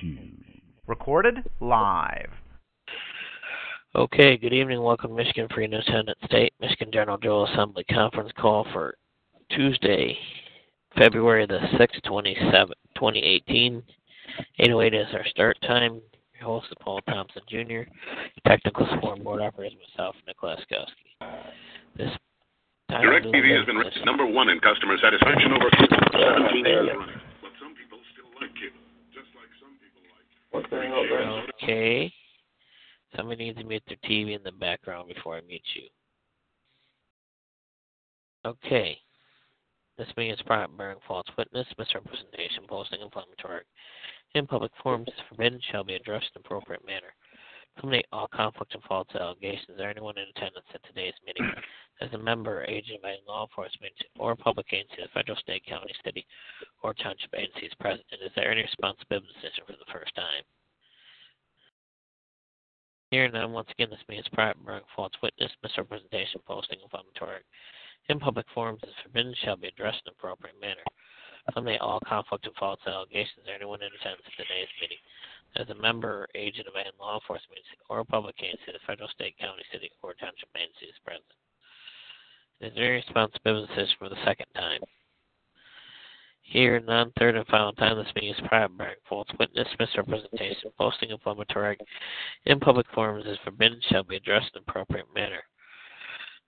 Shoes. 0.00 0.44
Recorded 0.86 1.36
live. 1.60 2.30
Okay, 3.94 4.36
good 4.36 4.52
evening. 4.52 4.82
Welcome 4.82 5.10
to 5.10 5.16
Michigan 5.16 5.48
Free 5.52 5.64
Independent 5.64 6.18
State, 6.24 6.52
Michigan 6.60 6.90
General 6.92 7.18
General 7.18 7.46
Assembly 7.46 7.84
Conference 7.90 8.30
call 8.38 8.66
for 8.72 8.96
Tuesday, 9.50 10.16
February 10.96 11.46
the 11.46 11.58
6th, 11.78 12.02
2018. 12.04 13.82
808 14.58 14.94
is 14.94 15.06
our 15.14 15.24
start 15.26 15.56
time. 15.62 16.00
Your 16.34 16.44
host 16.44 16.66
is 16.70 16.76
Paul 16.80 17.00
Thompson 17.08 17.42
Jr., 17.48 17.90
Technical 18.46 18.86
Support 18.94 19.24
Board 19.24 19.40
Operator 19.42 19.76
myself, 19.76 20.14
Nicholas 20.26 20.60
Gowski. 20.70 21.16
This 21.96 22.10
time 22.90 23.02
DirecTV 23.02 23.56
has 23.56 23.66
been 23.66 23.76
ranked 23.78 23.98
number 24.04 24.24
one 24.24 24.48
in 24.48 24.60
customer 24.60 24.96
satisfaction 25.02 25.50
over 25.52 25.66
17 25.74 26.64
years 26.64 26.88
running. 26.94 27.18
But 27.42 27.50
some 27.58 27.74
people 27.74 27.98
still 28.14 28.30
like 28.38 28.54
cable, 28.54 28.78
just 29.10 29.26
like 29.34 29.50
some 29.58 29.74
people 29.82 30.06
like. 30.14 30.28
What 30.50 30.64
the 30.70 30.76
hell? 30.76 31.42
Okay. 31.62 32.12
Somebody 33.16 33.46
needs 33.46 33.58
to 33.58 33.64
mute 33.64 33.82
their 33.86 33.96
TV 34.04 34.36
in 34.36 34.42
the 34.42 34.52
background 34.52 35.08
before 35.08 35.36
I 35.36 35.40
mute 35.42 35.62
you. 35.74 35.88
Okay. 38.44 38.98
This 39.96 40.08
means 40.16 40.40
private 40.46 40.76
bearing 40.76 40.98
false 41.06 41.26
witness, 41.36 41.66
misrepresentation, 41.76 42.64
posting 42.68 43.00
inflammatory 43.00 43.64
in 44.34 44.46
public 44.46 44.72
forums 44.82 45.08
is 45.08 45.14
forbidden 45.28 45.60
shall 45.70 45.84
be 45.84 45.94
addressed 45.94 46.30
in 46.34 46.40
appropriate 46.44 46.84
manner. 46.86 47.14
Eliminate 47.78 48.06
all 48.12 48.28
conflict 48.34 48.74
and 48.74 48.82
false 48.84 49.08
allegations 49.14 49.78
or 49.78 49.88
anyone 49.88 50.18
in 50.18 50.26
attendance 50.34 50.66
at 50.74 50.82
today's 50.84 51.14
meeting 51.26 51.48
as 52.00 52.12
a 52.12 52.18
member, 52.18 52.64
agent 52.64 53.00
by 53.02 53.14
law 53.26 53.46
enforcement, 53.46 53.94
or 54.18 54.34
public 54.34 54.66
agency 54.72 55.02
the 55.02 55.08
federal, 55.14 55.38
state, 55.38 55.64
county, 55.66 55.94
city, 56.04 56.26
or 56.82 56.92
township 56.94 57.32
agencies 57.36 57.74
present, 57.78 58.04
and 58.10 58.20
is 58.22 58.32
there 58.34 58.50
any 58.50 58.62
responsibility 58.62 59.26
decision 59.34 59.64
for 59.66 59.72
the 59.72 59.92
first 59.92 60.14
time? 60.14 60.42
Here 63.10 63.28
now, 63.30 63.48
once 63.48 63.68
again, 63.70 63.90
this 63.90 64.04
means 64.08 64.26
private 64.34 64.64
bearing 64.64 64.84
false 64.94 65.14
witness, 65.22 65.52
misrepresentation, 65.62 66.40
posting 66.46 66.78
inflammatory 66.82 67.42
in 68.08 68.18
public 68.18 68.46
forums 68.54 68.80
is 68.84 68.94
forbidden 69.02 69.34
shall 69.44 69.56
be 69.56 69.68
addressed 69.68 70.00
in 70.06 70.10
an 70.10 70.16
appropriate 70.18 70.60
manner. 70.60 70.84
Eliminate 71.52 71.80
all 71.80 72.00
conflict 72.06 72.44
and 72.46 72.54
false 72.56 72.80
allegations 72.86 73.48
or 73.48 73.54
anyone 73.54 73.80
in 73.80 73.88
attendance 73.88 74.24
at 74.26 74.36
today's 74.36 74.68
meeting 74.80 74.98
as 75.56 75.68
a 75.70 75.74
member 75.74 76.08
or 76.08 76.28
agent 76.34 76.68
of 76.68 76.74
any 76.76 76.90
law 76.98 77.14
enforcement 77.14 77.60
or 77.88 78.04
public 78.04 78.36
agency 78.42 78.72
the 78.72 78.78
federal, 78.86 79.08
state, 79.08 79.36
county, 79.38 79.62
city, 79.72 79.90
or 80.02 80.14
township 80.14 80.48
agency 80.56 80.86
is 80.86 81.04
present. 81.04 81.24
Is 82.60 82.72
there 82.74 82.94
any 82.94 83.04
responsibility 83.04 83.66
decision 83.66 83.96
for 83.98 84.08
the 84.08 84.24
second 84.24 84.46
time? 84.54 84.80
Here, 86.42 86.80
none, 86.80 87.12
third 87.18 87.36
and 87.36 87.46
final 87.48 87.72
time, 87.74 87.98
this 87.98 88.14
meeting 88.14 88.30
is 88.30 88.48
private 88.48 88.76
bearing 88.78 88.96
false 89.06 89.28
witness, 89.38 89.68
misrepresentation, 89.78 90.70
posting 90.78 91.10
inflammatory 91.10 91.76
in 92.46 92.58
public 92.58 92.86
forums 92.94 93.26
is 93.26 93.36
forbidden 93.44 93.80
shall 93.90 94.02
be 94.02 94.16
addressed 94.16 94.56
in 94.56 94.62
appropriate 94.62 95.12
manner. 95.14 95.42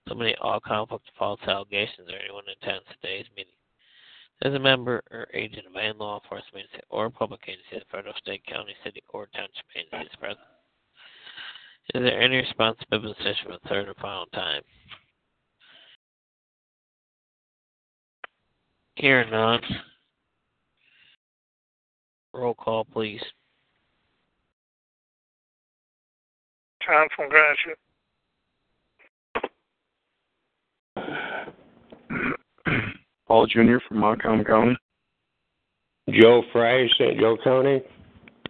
Eliminate 0.07 0.39
all 0.41 0.59
conflict 0.59 1.07
and 1.07 1.17
false 1.17 1.41
allegations 1.47 2.09
or 2.09 2.17
anyone 2.17 2.45
in 2.47 2.55
attendance 2.63 2.87
at 2.89 3.01
today's 3.03 3.27
meeting 3.37 3.53
as 4.43 4.55
a 4.55 4.59
member 4.59 5.03
or 5.11 5.27
agent 5.35 5.67
of 5.67 5.77
any 5.77 5.93
law 5.99 6.21
enforcement 6.23 6.65
agency 6.65 6.85
or 6.89 7.11
public 7.11 7.41
agency 7.47 7.77
of 7.77 7.81
the 7.81 7.97
federal, 7.97 8.15
state, 8.19 8.43
county, 8.47 8.75
city, 8.85 9.03
or 9.11 9.29
township 9.35 9.65
agency 9.77 10.07
is 10.07 10.17
present. 10.19 10.39
Is 11.95 12.03
there 12.03 12.21
any 12.21 12.37
responsibility 12.37 13.15
decision 13.19 13.47
for 13.47 13.53
the 13.53 13.69
third 13.69 13.89
and 13.89 13.97
final 13.97 14.27
time? 14.27 14.63
Here 18.95 19.25
none. 19.31 19.61
Roll 22.33 22.55
call, 22.55 22.85
please. 22.85 23.23
Tom 26.87 27.09
from 27.17 27.29
Gratiot. 27.29 27.79
Paul 33.31 33.47
Jr. 33.47 33.77
from 33.87 33.99
Montcalm 33.99 34.43
County. 34.43 34.77
Joe 36.11 36.43
Fry, 36.51 36.89
St. 36.99 37.17
Joe 37.21 37.37
County. 37.45 37.81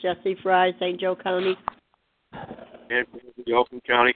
Jesse 0.00 0.38
Fry, 0.42 0.72
St. 0.80 0.98
Joe 0.98 1.14
County. 1.14 1.54
Anthony, 2.32 3.52
Oakland 3.54 3.82
County. 3.86 4.14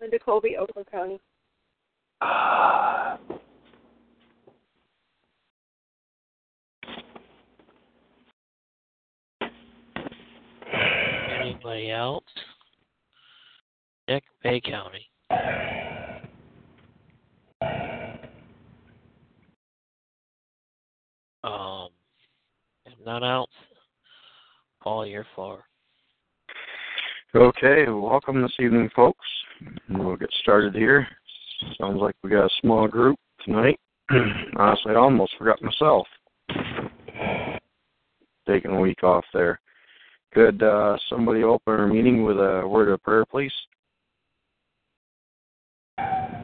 Linda 0.00 0.20
Colby, 0.24 0.56
Oakland 0.56 0.86
County. 0.88 1.18
Anybody 11.40 11.90
else? 11.90 12.22
Dick, 14.06 14.22
Bay 14.44 14.60
County. 14.60 15.08
Um, 21.44 21.88
if 22.86 22.94
none 23.04 23.22
else, 23.22 23.50
Paul, 24.82 25.06
your 25.06 25.26
far. 25.36 25.64
Okay, 27.34 27.84
welcome 27.86 28.40
this 28.40 28.54
evening, 28.58 28.88
folks. 28.96 29.26
We'll 29.90 30.16
get 30.16 30.30
started 30.40 30.74
here. 30.74 31.06
Sounds 31.78 32.00
like 32.00 32.14
we 32.22 32.30
got 32.30 32.46
a 32.46 32.60
small 32.62 32.88
group 32.88 33.18
tonight. 33.44 33.78
Honestly, 34.56 34.92
I 34.92 34.94
almost 34.94 35.34
forgot 35.36 35.60
myself. 35.60 36.06
Taking 38.48 38.70
a 38.70 38.80
week 38.80 39.04
off 39.04 39.24
there. 39.34 39.60
Could 40.32 40.62
uh, 40.62 40.96
somebody 41.10 41.42
open 41.42 41.74
our 41.74 41.86
meeting 41.86 42.24
with 42.24 42.38
a 42.38 42.66
word 42.66 42.88
of 42.88 43.02
prayer, 43.02 43.26
please? 43.26 43.52
I 45.98 46.40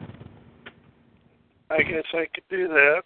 guess 1.69 2.05
I 2.13 2.27
could 2.33 2.43
do 2.51 2.67
that. 2.67 3.01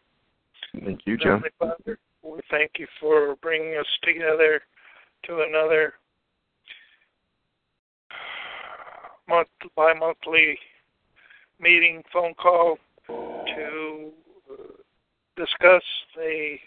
Thank 0.83 1.01
you, 1.05 1.17
John. 1.17 1.43
Father, 1.59 1.99
we 2.23 2.39
thank 2.49 2.71
you 2.77 2.87
for 2.99 3.35
bringing 3.41 3.77
us 3.77 3.85
together 4.03 4.61
to 5.25 5.45
another 5.47 5.93
month 9.27 9.47
by 9.75 9.93
monthly 9.93 10.57
meeting 11.59 12.03
phone 12.11 12.33
call 12.35 12.77
to 13.07 14.11
discuss 15.35 15.83
the 16.15 16.57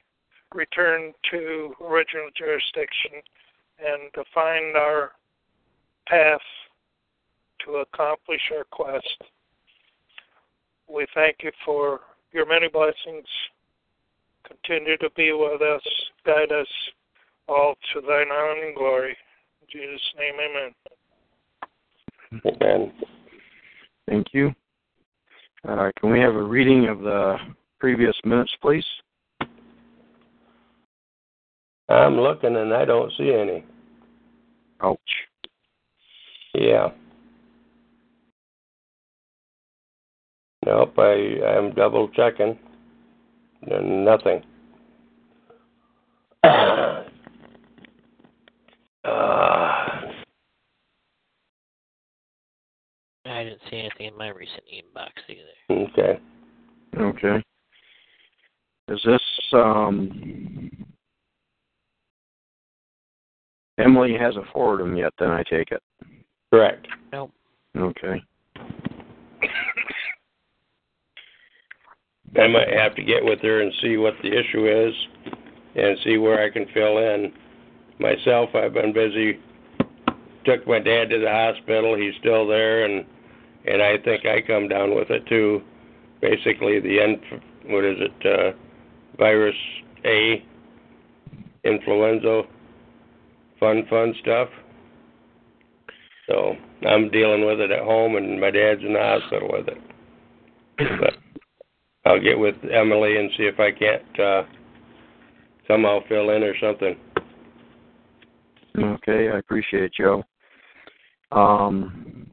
return 0.55 1.13
to 1.31 1.75
original 1.85 2.29
jurisdiction 2.37 3.13
and 3.79 4.13
to 4.15 4.25
find 4.35 4.77
our 4.77 5.13
path 6.07 6.41
to 7.65 7.77
accomplish 7.77 8.41
our 8.57 8.65
quest. 8.71 9.23
We 10.89 11.07
thank 11.15 11.37
you 11.43 11.53
for 11.65 12.01
your 12.33 12.47
many 12.47 12.69
blessings. 12.69 13.27
Continue 14.49 14.97
to 14.99 15.11
be 15.17 15.33
with 15.33 15.61
us, 15.63 15.83
guide 16.25 16.53
us 16.53 16.67
all 17.49 17.75
to 17.93 18.01
thine 18.01 18.31
honor 18.31 18.67
and 18.67 18.77
glory. 18.77 19.17
In 19.63 19.69
Jesus' 19.71 20.15
name, 20.19 20.35
amen. 20.41 20.75
Amen. 22.47 22.93
Thank 24.09 24.29
you. 24.33 24.55
Uh, 25.67 25.91
can 25.99 26.11
we 26.11 26.21
have 26.21 26.35
a 26.35 26.43
reading 26.43 26.89
of 26.89 27.01
the 27.01 27.37
previous 27.79 28.15
minutes, 28.25 28.53
please? 28.63 28.87
I'm 31.89 32.17
looking 32.17 32.57
and 32.57 32.73
I 32.73 32.85
don't 32.85 33.13
see 33.17 33.33
any. 33.33 33.65
Ouch. 34.83 34.99
Yeah. 36.55 36.89
Nope, 40.67 40.99
I 40.99 41.41
I'm 41.47 41.73
double 41.75 42.09
checking. 42.09 42.59
And 43.63 44.05
nothing. 44.05 44.43
uh, 46.45 47.05
I 53.27 53.45
didn't 53.45 53.61
see 53.71 53.77
anything 53.77 54.07
in 54.07 54.17
my 54.17 54.29
recent 54.29 54.63
inbox 54.73 55.11
either. 55.29 55.89
okay. 55.89 56.21
Okay. 56.97 57.43
Is 58.89 59.01
this 59.05 59.23
um 59.53 60.71
Emily 63.79 64.17
hasn't 64.19 64.47
forwarded 64.53 64.87
them 64.87 64.97
yet, 64.97 65.13
then 65.19 65.31
I 65.31 65.43
take 65.45 65.71
it. 65.71 65.83
Correct. 66.53 66.87
Nope. 67.13 67.31
Okay. 67.77 68.23
I 72.37 72.47
might 72.47 72.69
have 72.69 72.95
to 72.97 73.03
get 73.03 73.25
with 73.25 73.41
her 73.41 73.63
and 73.63 73.73
see 73.81 73.97
what 73.97 74.15
the 74.23 74.29
issue 74.29 74.67
is 74.67 74.95
and 75.75 75.99
see 76.05 76.19
where 76.19 76.43
I 76.43 76.51
can 76.51 76.67
fill 76.75 76.99
in. 76.99 77.33
Myself, 77.99 78.51
I've 78.55 78.75
been 78.75 78.93
busy. 78.93 79.39
Took 80.45 80.67
my 80.67 80.79
dad 80.79 81.11
to 81.11 81.19
the 81.19 81.31
hospital. 81.31 81.97
He's 81.97 82.15
still 82.21 82.47
there, 82.47 82.85
and 82.85 83.05
and 83.67 83.83
I 83.83 83.99
think 83.99 84.25
I 84.25 84.41
come 84.41 84.69
down 84.69 84.95
with 84.95 85.11
it 85.11 85.27
too. 85.27 85.63
Basically, 86.21 86.81
the 86.81 87.01
end. 87.01 87.19
What 87.67 87.85
is 87.85 87.97
it? 87.99 88.27
Uh, 88.27 88.57
virus 89.19 89.57
A, 90.05 90.45
influenza, 91.65 92.43
fun, 93.59 93.85
fun 93.91 94.15
stuff. 94.23 94.49
So 96.29 96.55
I'm 96.87 97.11
dealing 97.11 97.45
with 97.45 97.61
it 97.61 97.71
at 97.71 97.83
home, 97.83 98.17
and 98.17 98.41
my 98.41 98.51
dad's 98.51 98.83
in 98.83 98.93
the 98.93 99.01
hospital 99.01 99.49
with 99.53 99.69
it. 99.69 99.79
But 101.01 101.08
I'll 102.09 102.21
get 102.21 102.39
with 102.39 102.55
Emily 102.73 103.19
and 103.19 103.31
see 103.37 103.43
if 103.43 103.61
I 103.61 103.71
can't 103.71 104.21
uh, 104.21 104.43
somehow 105.67 105.99
fill 106.09 106.31
in 106.31 106.43
or 106.43 106.55
something. 106.59 106.97
Okay, 108.79 109.29
I 109.31 109.39
appreciate 109.39 109.93
Joe. 109.93 110.25
Um, 111.33 112.31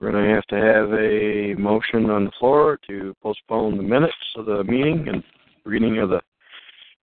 we're 0.00 0.12
going 0.12 0.24
to 0.24 0.34
have 0.34 0.46
to 0.46 0.56
have 0.56 0.92
a 0.92 1.54
motion 1.60 2.10
on 2.10 2.26
the 2.26 2.30
floor 2.38 2.78
to 2.86 3.12
postpone 3.22 3.76
the 3.76 3.82
minutes 3.82 4.14
of 4.36 4.46
the 4.46 4.62
meeting 4.64 5.08
and 5.08 5.24
reading 5.64 5.98
of 5.98 6.10
the 6.10 6.20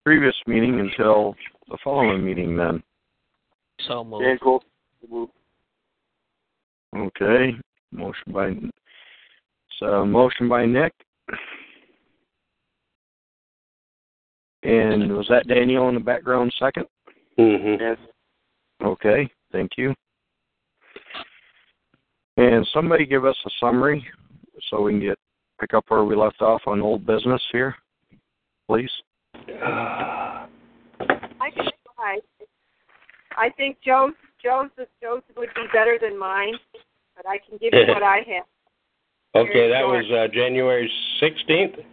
previous 0.06 0.36
meeting 0.48 0.80
until 0.80 1.36
the 1.68 1.77
following 1.83 2.24
meeting 2.24 2.56
then. 2.56 2.81
So 3.88 4.06
moved. 4.06 4.24
Dan 4.24 4.38
Colby. 4.42 4.66
Move. 5.10 5.30
Okay, 6.95 7.51
motion 7.92 8.33
by 8.33 8.54
so 9.80 10.06
motion 10.06 10.50
by 10.50 10.66
Nick. 10.66 10.94
And 14.64 15.16
was 15.16 15.28
that 15.30 15.48
Daniel 15.48 15.90
in 15.90 15.96
the 15.96 16.02
background 16.02 16.54
second? 16.60 16.86
Mm-hmm. 17.38 17.81
Yes. 17.81 17.98
Okay, 18.84 19.30
thank 19.52 19.72
you. 19.78 19.94
And 22.38 22.68
somebody 22.74 23.06
give 23.06 23.26
us 23.26 23.38
a 23.46 23.50
summary 23.60 24.06
so 24.70 24.81
we 24.81 24.94
can 24.94 25.02
get 25.02 25.18
pick 25.60 25.74
up 25.74 25.86
where 25.90 26.06
we 26.06 26.16
left 26.16 26.42
off 26.42 26.62
on 26.68 26.81
old 26.81 27.06
business 27.06 27.42
here, 27.52 27.76
please. 28.68 28.92
I 29.48 30.48
can 31.54 31.66
try. 31.96 32.20
I 33.38 33.50
think 33.58 33.78
Joe's 33.86 34.14
Joe's 34.42 34.70
Joe's 35.02 35.22
would 35.36 35.50
be 35.56 35.66
better 35.74 35.98
than 36.02 36.18
mine, 36.18 36.54
but 37.16 37.28
I 37.28 37.40
can 37.40 37.58
give 37.58 37.74
you 37.74 37.94
what 37.94 38.04
I 38.04 38.18
have. 38.18 38.46
Okay, 39.36 39.70
that 39.70 39.86
was 39.86 40.06
uh, 40.12 40.28
January 40.34 40.92
16th. 41.22 41.84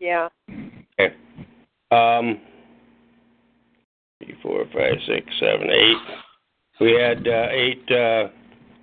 Yeah. 0.00 0.28
Okay. 0.48 1.14
Um, 1.90 2.40
three, 4.22 4.34
four, 4.42 4.64
five, 4.72 4.94
six, 5.06 5.26
seven, 5.38 5.68
eight. 5.70 5.96
We 6.80 6.92
had 6.92 7.28
uh, 7.28 7.46
eight 7.50 7.90
uh, 7.90 8.28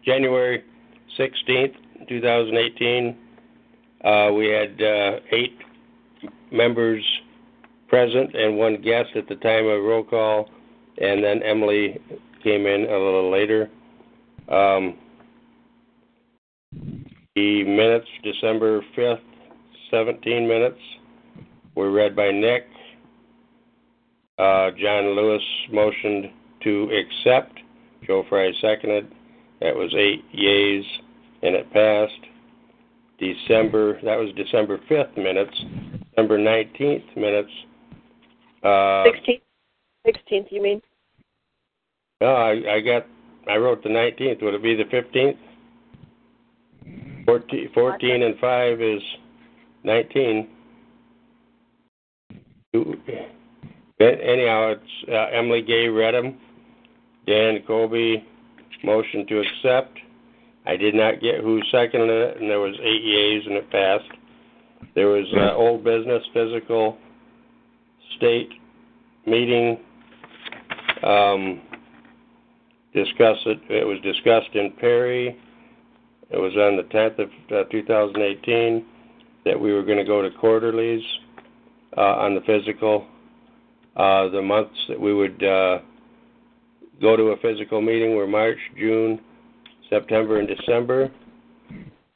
January 0.06 0.64
16th, 1.20 1.76
2018. 2.08 3.18
Uh, 4.04 4.32
we 4.34 4.48
had 4.48 4.82
uh, 4.82 5.20
eight 5.32 5.58
members 6.52 7.04
present 7.88 8.36
and 8.36 8.58
one 8.58 8.82
guest 8.82 9.10
at 9.16 9.28
the 9.28 9.36
time 9.36 9.66
of 9.66 9.84
roll 9.84 10.04
call, 10.04 10.50
and 11.02 11.24
then 11.24 11.44
Emily 11.44 12.00
came 12.44 12.66
in 12.66 12.86
a 12.86 12.98
little 12.98 13.32
later. 13.32 13.70
Um, 14.48 14.98
the 17.36 17.64
minutes, 17.64 18.08
December 18.24 18.82
5th, 18.98 19.22
17 19.90 20.48
minutes, 20.48 20.80
were 21.76 21.92
read 21.92 22.16
by 22.16 22.32
Nick. 22.32 22.68
Uh, 24.38 24.72
John 24.72 25.16
Lewis 25.16 25.42
motioned 25.72 26.26
to 26.64 26.90
accept. 26.92 27.60
Joe 28.06 28.26
Fry 28.28 28.52
seconded. 28.60 29.12
That 29.62 29.76
was 29.76 29.94
eight 29.96 30.24
yeas, 30.32 30.86
and 31.44 31.56
it 31.56 31.72
passed. 31.72 32.14
December, 33.20 34.02
that 34.02 34.18
was 34.18 34.32
December 34.36 34.80
5th 34.90 35.16
minutes. 35.16 35.56
December 36.10 36.40
19th 36.40 37.16
minutes. 37.16 37.52
Uh, 38.64 39.04
Sixteenth. 39.06 39.44
Sixteenth, 40.06 40.48
you 40.50 40.64
mean? 40.64 40.82
no, 42.22 42.34
I, 42.34 42.76
I 42.76 42.82
got, 42.82 43.06
I 43.48 43.58
wrote 43.58 43.84
the 43.84 43.90
19th. 43.90 44.42
Would 44.42 44.56
it 44.56 44.64
be 44.64 44.76
the 44.76 44.86
15th? 44.86 45.38
14, 47.26 47.70
14 47.74 48.24
and 48.24 48.40
5 48.40 48.82
is 48.82 49.02
19. 49.84 50.48
Anyhow, 54.00 54.74
it's 54.74 55.10
uh, 55.10 55.36
Emily 55.36 55.62
Gay 55.62 55.88
read 55.88 56.14
them. 56.14 56.38
Dan 57.28 57.60
Colby 57.68 58.26
motion 58.84 59.26
to 59.28 59.40
accept. 59.42 59.98
I 60.66 60.76
did 60.76 60.96
not 60.96 61.22
get 61.22 61.42
who 61.42 61.62
seconded 61.72 62.10
it, 62.10 62.42
and 62.42 62.50
there 62.50 62.60
was 62.60 62.76
eight 62.82 63.04
yeas, 63.04 63.44
and 63.46 63.56
it 63.56 63.70
passed. 63.70 64.10
There 64.96 65.08
was 65.08 65.26
uh, 65.36 65.56
old 65.56 65.84
business, 65.84 66.24
physical, 66.34 66.98
state 68.18 68.50
meeting. 69.26 69.80
Um, 71.04 71.62
discuss 72.94 73.38
it. 73.46 73.60
It 73.70 73.86
was 73.86 74.00
discussed 74.02 74.54
in 74.56 74.72
Perry. 74.80 75.38
It 76.32 76.38
was 76.38 76.56
on 76.56 76.78
the 76.78 76.84
10th 76.84 77.20
of 77.20 77.30
uh, 77.52 77.70
2018 77.70 78.86
that 79.46 79.60
we 79.60 79.74
were 79.74 79.84
going 79.84 79.98
to 79.98 80.06
go 80.06 80.22
to 80.22 80.30
quarterlies 80.32 81.04
uh, 81.98 82.02
on 82.02 82.36
the 82.36 82.42
physical. 82.42 83.06
Uh, 83.98 84.30
the 84.30 84.42
months 84.42 84.76
that 84.88 85.00
we 85.00 85.14
would 85.14 85.44
uh, 85.44 85.80
go 87.02 87.18
to 87.18 87.24
a 87.32 87.38
physical 87.38 87.82
meeting 87.82 88.16
were 88.16 88.28
March, 88.28 88.58
June, 88.78 89.20
September, 89.90 90.40
and 90.40 90.48
December. 90.48 91.12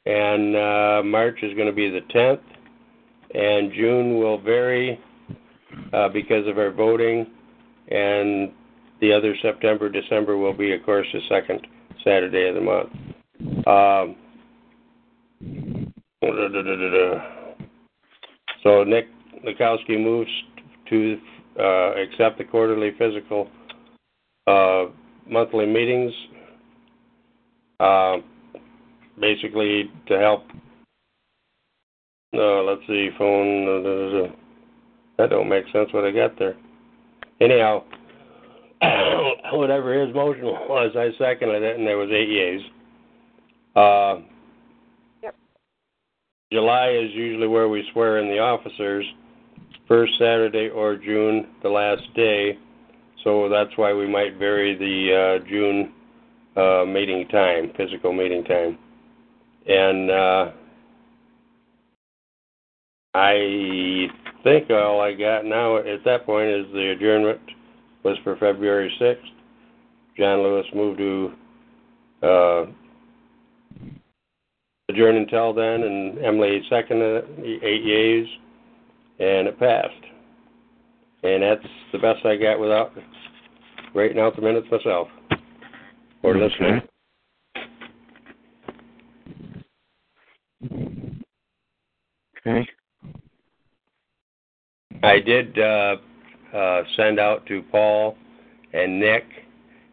And 0.06 0.56
uh, 0.56 1.02
March 1.04 1.42
is 1.42 1.52
going 1.54 1.66
to 1.66 1.72
be 1.72 1.90
the 1.90 2.00
10th, 2.14 2.40
and 3.34 3.72
June 3.72 4.18
will 4.18 4.40
vary 4.40 4.98
uh, 5.92 6.08
because 6.08 6.46
of 6.46 6.58
our 6.58 6.70
voting, 6.70 7.26
and 7.88 8.52
the 9.00 9.12
other 9.12 9.34
September, 9.42 9.88
December 9.90 10.36
will 10.38 10.54
be, 10.54 10.72
of 10.72 10.82
course, 10.84 11.06
the 11.12 11.20
second 11.28 11.66
Saturday 12.04 12.48
of 12.48 12.54
the 12.54 12.60
month. 12.60 12.90
Um, 13.66 14.16
so 18.62 18.84
Nick 18.84 19.06
Lukowski 19.44 20.00
moves 20.00 20.30
to 20.88 21.18
uh, 21.58 21.94
accept 21.94 22.38
the 22.38 22.44
quarterly 22.44 22.92
physical 22.98 23.48
uh, 24.46 24.84
monthly 25.28 25.66
meetings, 25.66 26.12
uh, 27.80 28.18
basically 29.18 29.90
to 30.06 30.18
help. 30.18 30.44
Uh, 32.34 32.62
let's 32.62 32.82
see, 32.86 33.10
phone. 33.18 34.32
that 35.18 35.30
don't 35.30 35.48
make 35.48 35.64
sense 35.72 35.88
what 35.92 36.04
I 36.04 36.12
got 36.12 36.38
there. 36.38 36.54
Anyhow, 37.40 37.82
whatever 39.52 40.06
his 40.06 40.14
motion 40.14 40.44
was, 40.44 40.92
I 40.96 41.10
seconded 41.18 41.62
it, 41.62 41.78
and 41.78 41.86
there 41.86 41.98
was 41.98 42.10
eight 42.12 42.28
yeas. 42.28 42.62
Uh, 43.76 44.20
Yep. 45.22 45.34
July 46.52 46.88
is 46.90 47.10
usually 47.12 47.46
where 47.46 47.68
we 47.68 47.84
swear 47.92 48.18
in 48.18 48.28
the 48.28 48.38
officers, 48.38 49.04
first 49.86 50.12
Saturday 50.18 50.70
or 50.70 50.96
June, 50.96 51.48
the 51.62 51.68
last 51.68 52.02
day. 52.14 52.58
So 53.22 53.48
that's 53.48 53.76
why 53.76 53.92
we 53.92 54.06
might 54.08 54.36
vary 54.38 54.76
the 54.76 55.40
uh, 55.42 55.48
June 55.48 55.92
uh, 56.56 56.84
meeting 56.86 57.28
time, 57.28 57.72
physical 57.76 58.12
meeting 58.12 58.44
time. 58.44 58.78
And 59.68 60.10
uh, 60.10 60.50
I 63.14 64.06
think 64.44 64.70
all 64.70 65.00
I 65.00 65.12
got 65.12 65.44
now 65.44 65.78
at 65.78 66.04
that 66.04 66.24
point 66.24 66.48
is 66.48 66.66
the 66.72 66.92
adjournment 66.96 67.40
was 68.04 68.16
for 68.22 68.36
February 68.36 68.92
6th. 69.00 69.18
John 70.16 70.42
Lewis 70.42 70.66
moved 70.74 70.98
to 70.98 71.32
uh, 72.22 72.66
adjourn 74.96 75.16
until 75.16 75.52
then, 75.52 75.82
and 75.82 76.18
Emily 76.24 76.62
seconded 76.70 77.24
it, 77.38 77.62
eight 77.62 77.84
yeas, 77.84 78.26
and 79.18 79.46
it 79.48 79.58
passed. 79.58 79.92
And 81.22 81.42
that's 81.42 81.66
the 81.92 81.98
best 81.98 82.24
I 82.24 82.36
got 82.36 82.58
without 82.58 82.92
writing 83.94 84.18
out 84.18 84.36
the 84.36 84.42
minutes 84.42 84.68
myself 84.70 85.08
or 86.22 86.36
listening. 86.36 86.80
Okay. 92.46 92.66
I 95.02 95.18
did 95.18 95.58
uh, 95.58 95.96
uh, 96.54 96.82
send 96.96 97.18
out 97.18 97.44
to 97.46 97.62
Paul 97.70 98.16
and 98.72 98.98
Nick 99.00 99.24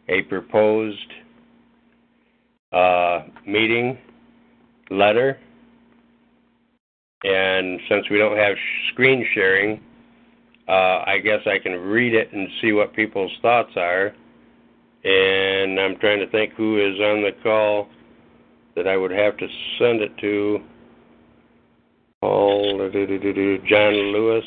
a 0.08 0.22
proposed 0.24 0.98
uh, 2.72 3.24
meeting 3.46 3.98
letter. 4.94 5.40
And 7.24 7.80
since 7.90 8.10
we 8.10 8.18
don't 8.18 8.38
have 8.38 8.56
screen 8.92 9.26
sharing, 9.34 9.82
uh, 10.68 11.04
I 11.06 11.20
guess 11.24 11.40
I 11.46 11.60
can 11.60 11.74
read 11.74 12.14
it 12.14 12.32
and 12.34 12.48
see 12.62 12.72
what 12.74 12.94
people's 12.94 13.32
thoughts 13.42 13.72
are. 13.76 14.14
And 15.04 15.80
I'm 15.80 15.98
trying 16.00 16.20
to 16.20 16.30
think 16.30 16.54
who 16.54 16.78
is 16.80 17.00
on 17.00 17.22
the 17.22 17.32
call 17.42 17.90
that 18.76 18.88
I 18.88 18.98
would 18.98 19.12
have 19.12 19.38
to 19.38 19.48
send 19.78 20.02
it 20.02 20.18
to. 20.20 20.60
Paul, 22.22 22.90
John 23.68 23.94
Lewis, 24.14 24.46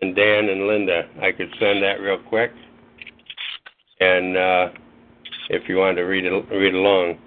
and 0.00 0.14
Dan 0.14 0.48
and 0.48 0.66
Linda. 0.68 1.08
I 1.20 1.32
could 1.32 1.52
send 1.58 1.82
that 1.82 2.00
real 2.00 2.18
quick. 2.28 2.52
And 4.00 4.36
uh, 4.36 4.68
if 5.50 5.68
you 5.68 5.76
wanted 5.76 5.96
to 5.96 6.02
read 6.02 6.24
it, 6.24 6.30
read 6.50 6.74
along. 6.74 7.18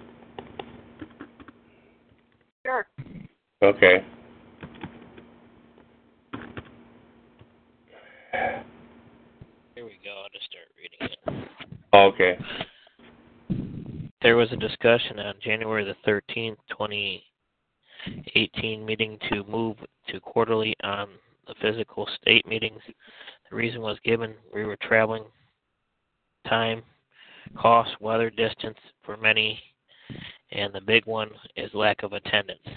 Sure. 2.65 2.87
Okay. 3.61 4.03
Here 9.75 9.85
we 9.85 9.97
go. 10.03 10.21
I'll 10.21 10.29
just 10.33 10.45
start 10.45 10.65
reading 10.77 10.99
it. 10.99 11.17
Okay. 11.93 12.37
There 14.21 14.35
was 14.35 14.51
a 14.51 14.57
discussion 14.57 15.19
on 15.19 15.35
January 15.41 15.85
the 15.85 15.95
13th, 16.05 16.57
2018 16.69 18.85
meeting 18.85 19.17
to 19.29 19.45
move 19.45 19.77
to 20.09 20.19
quarterly 20.19 20.75
on 20.83 21.07
the 21.47 21.55
physical 21.61 22.05
state 22.21 22.45
meetings. 22.45 22.81
The 23.49 23.55
reason 23.55 23.79
was 23.81 23.97
given 24.03 24.35
we 24.53 24.65
were 24.65 24.75
traveling 24.81 25.23
time, 26.47 26.83
cost, 27.55 27.91
weather, 28.01 28.29
distance 28.29 28.77
for 29.03 29.15
many, 29.15 29.57
and 30.51 30.73
the 30.73 30.81
big 30.81 31.05
one 31.05 31.29
is 31.55 31.73
lack 31.73 32.03
of 32.03 32.11
attendance. 32.13 32.67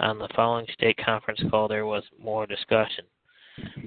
On 0.00 0.18
the 0.18 0.28
following 0.34 0.66
state 0.72 0.98
conference 1.04 1.40
call, 1.50 1.68
there 1.68 1.84
was 1.84 2.02
more 2.18 2.46
discussion. 2.46 3.04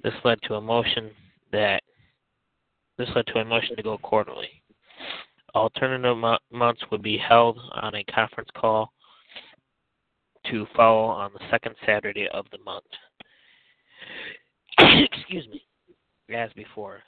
This 0.04 0.14
led 0.24 0.40
to 0.44 0.56
a 0.56 0.62
motion 0.62 1.10
that 1.52 1.82
this 3.00 3.10
led 3.16 3.26
to 3.28 3.40
a 3.40 3.46
motion 3.46 3.76
to 3.76 3.82
go 3.82 3.98
quarterly. 3.98 4.62
Alternative 5.56 6.16
mo- 6.16 6.38
months 6.52 6.84
would 6.92 7.02
be 7.02 7.18
held 7.18 7.60
on 7.72 7.96
a 7.96 8.04
conference 8.04 8.50
call 8.56 8.94
to 10.52 10.68
follow 10.76 11.06
on 11.06 11.32
the 11.34 11.50
second 11.50 11.74
Saturday 11.84 12.28
of 12.32 12.46
the 12.52 12.60
month. 12.60 12.86
Excuse 15.12 15.48
me. 15.48 15.66
As 16.34 16.54
before. 16.54 17.02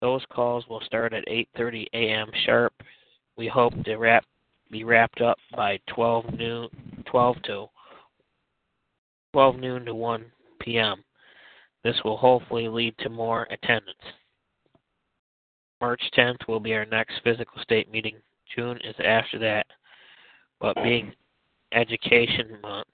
Those 0.00 0.22
calls 0.30 0.64
will 0.68 0.82
start 0.82 1.12
at 1.12 1.26
8:30 1.26 1.88
a.m. 1.92 2.30
sharp. 2.46 2.72
We 3.36 3.48
hope 3.48 3.72
to 3.84 3.96
wrap 3.96 4.24
be 4.70 4.84
wrapped 4.84 5.20
up 5.20 5.38
by 5.56 5.78
12 5.88 6.34
noon 6.34 6.68
12 7.14 7.42
to 7.42 7.66
12 9.34 9.56
noon 9.60 9.84
to 9.84 9.94
1 9.94 10.24
p.m. 10.58 11.04
This 11.84 11.94
will 12.04 12.16
hopefully 12.16 12.66
lead 12.66 12.92
to 12.98 13.08
more 13.08 13.46
attendance. 13.52 14.02
March 15.80 16.02
10th 16.18 16.48
will 16.48 16.58
be 16.58 16.74
our 16.74 16.84
next 16.86 17.14
physical 17.22 17.62
state 17.62 17.88
meeting. 17.88 18.16
June 18.56 18.80
is 18.82 18.96
after 18.98 19.38
that, 19.38 19.64
but 20.60 20.74
being 20.82 21.12
education 21.70 22.58
month, 22.60 22.88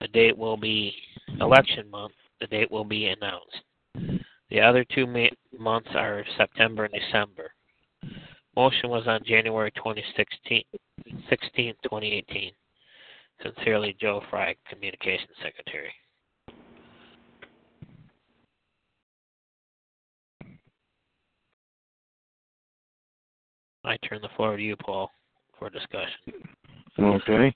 the 0.00 0.08
date 0.08 0.36
will 0.36 0.56
be 0.56 0.92
election 1.38 1.88
month. 1.88 2.14
The 2.40 2.48
date 2.48 2.72
will 2.72 2.84
be 2.84 3.06
announced. 3.06 4.18
The 4.50 4.60
other 4.60 4.84
two 4.92 5.06
ma- 5.06 5.28
months 5.56 5.90
are 5.94 6.24
September 6.36 6.86
and 6.86 6.94
December. 7.00 7.52
Motion 8.56 8.90
was 8.90 9.06
on 9.06 9.20
January 9.24 9.70
2016, 9.76 10.64
16, 11.30 11.74
2018. 11.84 12.52
Sincerely, 13.42 13.96
Joe 14.00 14.22
Fry, 14.30 14.54
Communications 14.68 15.36
Secretary. 15.42 15.92
I 23.84 23.96
turn 24.08 24.20
the 24.22 24.28
floor 24.36 24.56
to 24.56 24.62
you, 24.62 24.76
Paul, 24.76 25.10
for 25.58 25.68
discussion. 25.68 26.08
Okay. 27.00 27.52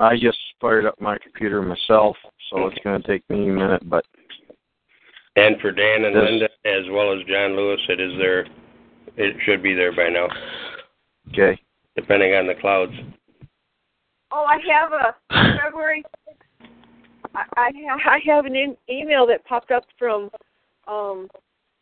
I 0.00 0.16
just 0.20 0.38
fired 0.60 0.86
up 0.86 1.00
my 1.00 1.18
computer 1.18 1.62
myself, 1.62 2.16
so 2.50 2.66
it's 2.66 2.78
going 2.84 3.00
to 3.02 3.08
take 3.08 3.28
me 3.28 3.48
a 3.48 3.52
minute, 3.52 3.88
but 3.88 4.04
And 5.36 5.60
for 5.60 5.72
Dan 5.72 6.04
and 6.04 6.14
Yes. 6.14 6.24
Linda, 6.24 6.48
as 6.64 6.88
well 6.90 7.12
as 7.12 7.24
John 7.26 7.56
Lewis, 7.56 7.80
it 7.88 7.98
is 8.00 8.12
there. 8.18 8.46
It 9.16 9.36
should 9.44 9.62
be 9.62 9.74
there 9.74 9.92
by 9.92 10.08
now, 10.10 10.28
okay. 11.38 11.60
depending 11.96 12.34
on 12.34 12.46
the 12.46 12.54
clouds. 12.54 12.92
Oh, 14.32 14.44
I 14.44 14.58
have 14.72 14.92
a 14.92 15.58
February. 15.62 16.02
I 17.34 17.44
I 17.56 17.70
I 18.06 18.18
have 18.26 18.46
an 18.46 18.56
in, 18.56 18.76
email 18.90 19.26
that 19.26 19.44
popped 19.44 19.70
up 19.70 19.84
from 19.98 20.30
um 20.86 21.28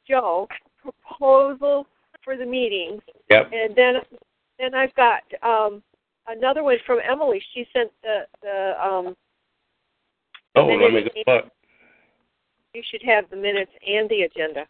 Joe 0.07 0.49
proposal 0.81 1.87
for 2.25 2.37
the 2.37 2.47
meeting, 2.47 3.01
Yep. 3.31 3.51
and 3.53 3.75
then 3.75 3.95
then 4.59 4.75
I've 4.75 4.95
got 4.95 5.23
um 5.43 5.83
another 6.29 6.63
one 6.63 6.77
from 6.87 6.99
Emily. 7.09 7.43
She 7.55 7.67
sent 7.73 7.91
the 8.03 8.27
the 8.43 8.75
um. 8.83 9.17
Oh, 10.55 10.67
let 10.67 10.93
me 10.93 11.03
go 11.03 11.33
look. 11.33 11.45
You 12.75 12.83
should 12.91 13.03
have 13.03 13.29
the 13.31 13.37
minutes 13.37 13.73
and 13.87 14.09
the 14.09 14.23
agenda. 14.23 14.67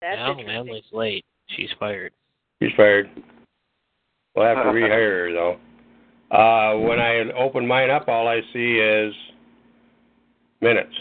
That's 0.00 0.16
now. 0.16 0.38
Emily's 0.38 0.84
late. 0.92 1.24
She's 1.48 1.70
fired. 1.78 2.12
She's 2.62 2.76
fired. 2.76 3.10
We'll 4.36 4.46
have 4.46 4.58
to 4.58 4.62
rehire 4.70 5.28
her 5.28 5.32
though. 5.32 5.56
Uh, 6.30 6.78
when 6.78 7.00
I 7.00 7.30
open 7.32 7.66
mine 7.66 7.90
up, 7.90 8.08
all 8.08 8.28
I 8.28 8.40
see 8.52 8.74
is 8.74 9.12
minutes. 10.60 10.94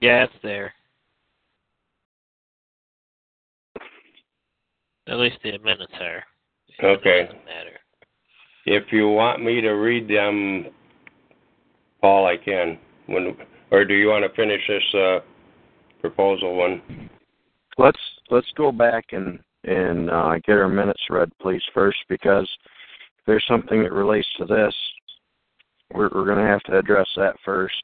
Yeah, 0.00 0.24
it's 0.24 0.32
there. 0.42 0.72
At 5.08 5.16
least 5.16 5.38
the 5.42 5.58
minutes 5.58 5.92
are. 6.00 6.24
Okay. 6.82 7.24
Doesn't 7.24 7.44
matter. 7.44 7.78
If 8.64 8.84
you 8.92 9.08
want 9.08 9.44
me 9.44 9.60
to 9.60 9.72
read 9.72 10.08
them, 10.08 10.66
Paul, 12.00 12.26
I 12.26 12.36
can. 12.36 12.78
When 13.06 13.36
or 13.70 13.84
do 13.84 13.94
you 13.94 14.08
want 14.08 14.24
to 14.24 14.34
finish 14.34 14.62
this 14.68 14.94
uh, 14.94 15.18
proposal 16.00 16.54
one? 16.56 16.80
Let's 17.76 17.98
let's 18.30 18.50
go 18.56 18.72
back 18.72 19.06
and 19.12 19.40
and 19.64 20.10
uh, 20.10 20.34
get 20.46 20.58
our 20.58 20.68
minutes 20.68 21.00
read, 21.10 21.30
please, 21.40 21.62
first, 21.72 21.98
because 22.08 22.48
if 23.18 23.26
there's 23.26 23.44
something 23.48 23.82
that 23.82 23.92
relates 23.92 24.28
to 24.38 24.44
this, 24.44 24.74
we're 25.92 26.10
we're 26.14 26.24
going 26.24 26.38
to 26.38 26.50
have 26.50 26.62
to 26.62 26.78
address 26.78 27.08
that 27.16 27.36
first. 27.44 27.74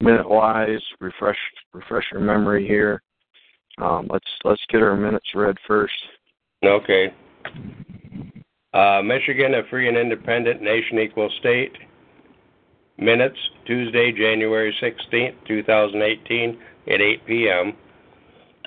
Minute 0.00 0.28
wise, 0.28 0.82
refresh 1.00 1.36
refresh 1.72 2.04
your 2.12 2.20
memory 2.20 2.66
here. 2.66 3.02
Um, 3.78 4.08
let's 4.10 4.26
let's 4.44 4.62
get 4.70 4.82
our 4.82 4.96
minutes 4.96 5.26
read 5.34 5.56
first. 5.66 5.94
Okay. 6.64 7.12
Uh, 8.72 9.02
Michigan, 9.02 9.54
a 9.54 9.62
free 9.68 9.88
and 9.88 9.96
independent 9.96 10.62
nation 10.62 10.98
equal 10.98 11.30
state. 11.40 11.72
Minutes, 12.98 13.38
Tuesday, 13.66 14.12
January 14.12 14.74
16th, 14.80 15.34
2018, 15.48 16.58
at 16.88 17.00
8 17.00 17.26
p.m. 17.26 17.72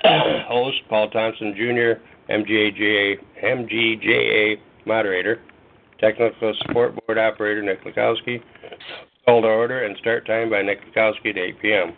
Host, 0.04 0.78
Paul 0.88 1.10
Thompson 1.10 1.54
Jr., 1.56 2.00
MGAJA, 2.30 3.16
MGJA 3.42 4.56
moderator. 4.86 5.40
Technical 6.00 6.54
Support 6.66 7.06
Board 7.06 7.18
Operator 7.18 7.62
Nick 7.62 7.82
Lukowski. 7.84 8.42
Call 9.24 9.42
to 9.42 9.48
order 9.48 9.84
and 9.84 9.96
start 9.98 10.26
time 10.26 10.50
by 10.50 10.60
Nick 10.60 10.80
Lukowski 10.86 11.30
at 11.30 11.38
8 11.38 11.62
p.m. 11.62 11.96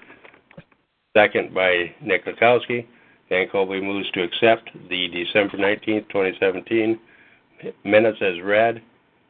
Second 1.17 1.55
by 1.55 1.95
Nick 2.03 2.27
Lukowski. 2.27 2.87
Dan 3.31 3.47
Colby 3.51 3.81
moves 3.81 4.11
to 4.13 4.23
accept 4.23 4.69
the 4.91 5.09
December 5.09 5.57
19, 5.57 6.07
2017 6.11 6.99
minutes 7.85 8.19
as 8.21 8.43
read. 8.43 8.83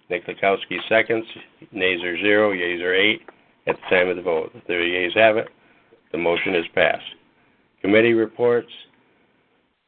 Nick 0.08 0.26
Lukowski 0.26 0.78
seconds. 0.88 1.26
Nays 1.72 2.02
are 2.02 2.16
zero. 2.18 2.52
Yeas 2.52 2.80
are 2.80 2.94
eight 2.94 3.20
at 3.66 3.76
the 3.76 3.96
time 3.96 4.08
of 4.08 4.16
the 4.16 4.22
vote. 4.22 4.52
The 4.66 4.74
yeas 4.74 5.12
have 5.14 5.36
it. 5.36 5.48
The 6.12 6.18
motion 6.18 6.54
is 6.54 6.64
passed. 6.74 7.04
Committee 7.82 8.14
reports. 8.14 8.70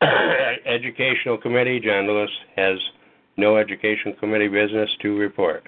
Educational 0.67 1.39
Committee, 1.39 1.81
John 1.81 2.07
Lewis 2.07 2.31
has 2.57 2.79
no 3.39 3.57
Education 3.57 4.15
Committee 4.21 4.49
business 4.49 4.91
to 5.01 5.17
report. 5.17 5.65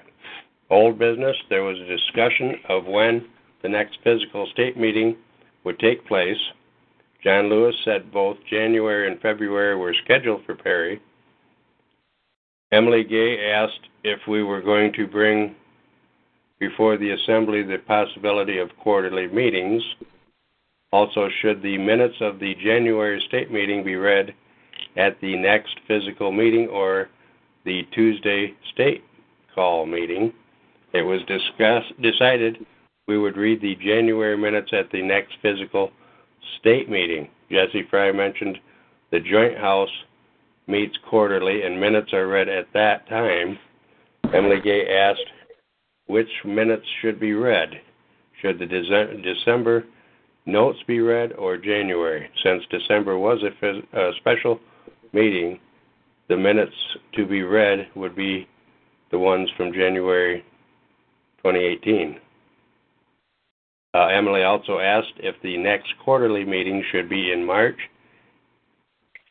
Old 0.69 0.99
business, 0.99 1.35
there 1.49 1.63
was 1.63 1.77
a 1.79 1.85
discussion 1.85 2.55
of 2.69 2.85
when 2.85 3.25
the 3.63 3.69
next 3.69 3.97
physical 4.03 4.47
state 4.53 4.77
meeting 4.77 5.17
would 5.63 5.79
take 5.79 6.07
place. 6.07 6.37
John 7.23 7.49
Lewis 7.49 7.75
said 7.83 8.11
both 8.11 8.37
January 8.49 9.11
and 9.11 9.19
February 9.21 9.75
were 9.75 9.95
scheduled 10.03 10.45
for 10.45 10.55
Perry. 10.55 11.01
Emily 12.71 13.03
Gay 13.03 13.51
asked 13.51 13.87
if 14.03 14.19
we 14.27 14.43
were 14.43 14.61
going 14.61 14.93
to 14.93 15.07
bring 15.07 15.55
before 16.59 16.97
the 16.97 17.11
Assembly 17.11 17.63
the 17.63 17.77
possibility 17.87 18.57
of 18.57 18.69
quarterly 18.81 19.27
meetings. 19.27 19.81
Also, 20.91 21.29
should 21.41 21.61
the 21.61 21.77
minutes 21.77 22.15
of 22.21 22.39
the 22.39 22.55
January 22.55 23.23
state 23.27 23.51
meeting 23.51 23.83
be 23.83 23.95
read 23.95 24.33
at 24.97 25.19
the 25.21 25.35
next 25.35 25.79
physical 25.87 26.31
meeting 26.31 26.67
or 26.67 27.09
the 27.65 27.83
Tuesday 27.93 28.53
state 28.73 29.03
call 29.53 29.85
meeting? 29.85 30.33
It 30.93 31.03
was 31.03 31.21
discussed, 31.27 31.93
decided 32.01 32.65
we 33.09 33.17
would 33.17 33.37
read 33.37 33.59
the 33.59 33.75
January 33.83 34.37
minutes 34.37 34.69
at 34.71 34.91
the 34.91 35.01
next 35.01 35.33
physical 35.41 35.89
state 36.59 36.91
meeting. 36.91 37.27
Jesse 37.51 37.87
Fry 37.89 38.11
mentioned 38.11 38.59
the 39.11 39.19
joint 39.19 39.57
house 39.57 39.89
meets 40.67 40.95
quarterly 41.09 41.63
and 41.63 41.81
minutes 41.81 42.13
are 42.13 42.27
read 42.27 42.47
at 42.47 42.67
that 42.75 43.09
time. 43.09 43.57
Emily 44.31 44.61
Gay 44.63 44.87
asked 44.95 45.25
which 46.05 46.29
minutes 46.45 46.85
should 47.01 47.19
be 47.19 47.33
read. 47.33 47.69
Should 48.43 48.59
the 48.59 48.67
December 49.23 49.85
notes 50.45 50.77
be 50.85 50.99
read 50.99 51.33
or 51.33 51.57
January? 51.57 52.29
Since 52.43 52.63
December 52.69 53.17
was 53.17 53.39
a, 53.41 53.65
phys- 53.65 53.93
a 53.93 54.11
special 54.19 54.59
meeting, 55.13 55.59
the 56.27 56.37
minutes 56.37 56.75
to 57.15 57.25
be 57.25 57.41
read 57.41 57.87
would 57.95 58.15
be 58.15 58.47
the 59.09 59.17
ones 59.17 59.49
from 59.57 59.73
January 59.73 60.45
2018. 61.37 62.19
Uh, 63.93 64.07
Emily 64.07 64.43
also 64.43 64.79
asked 64.79 65.13
if 65.17 65.35
the 65.41 65.57
next 65.57 65.93
quarterly 66.03 66.45
meeting 66.45 66.83
should 66.91 67.09
be 67.09 67.31
in 67.31 67.45
March 67.45 67.77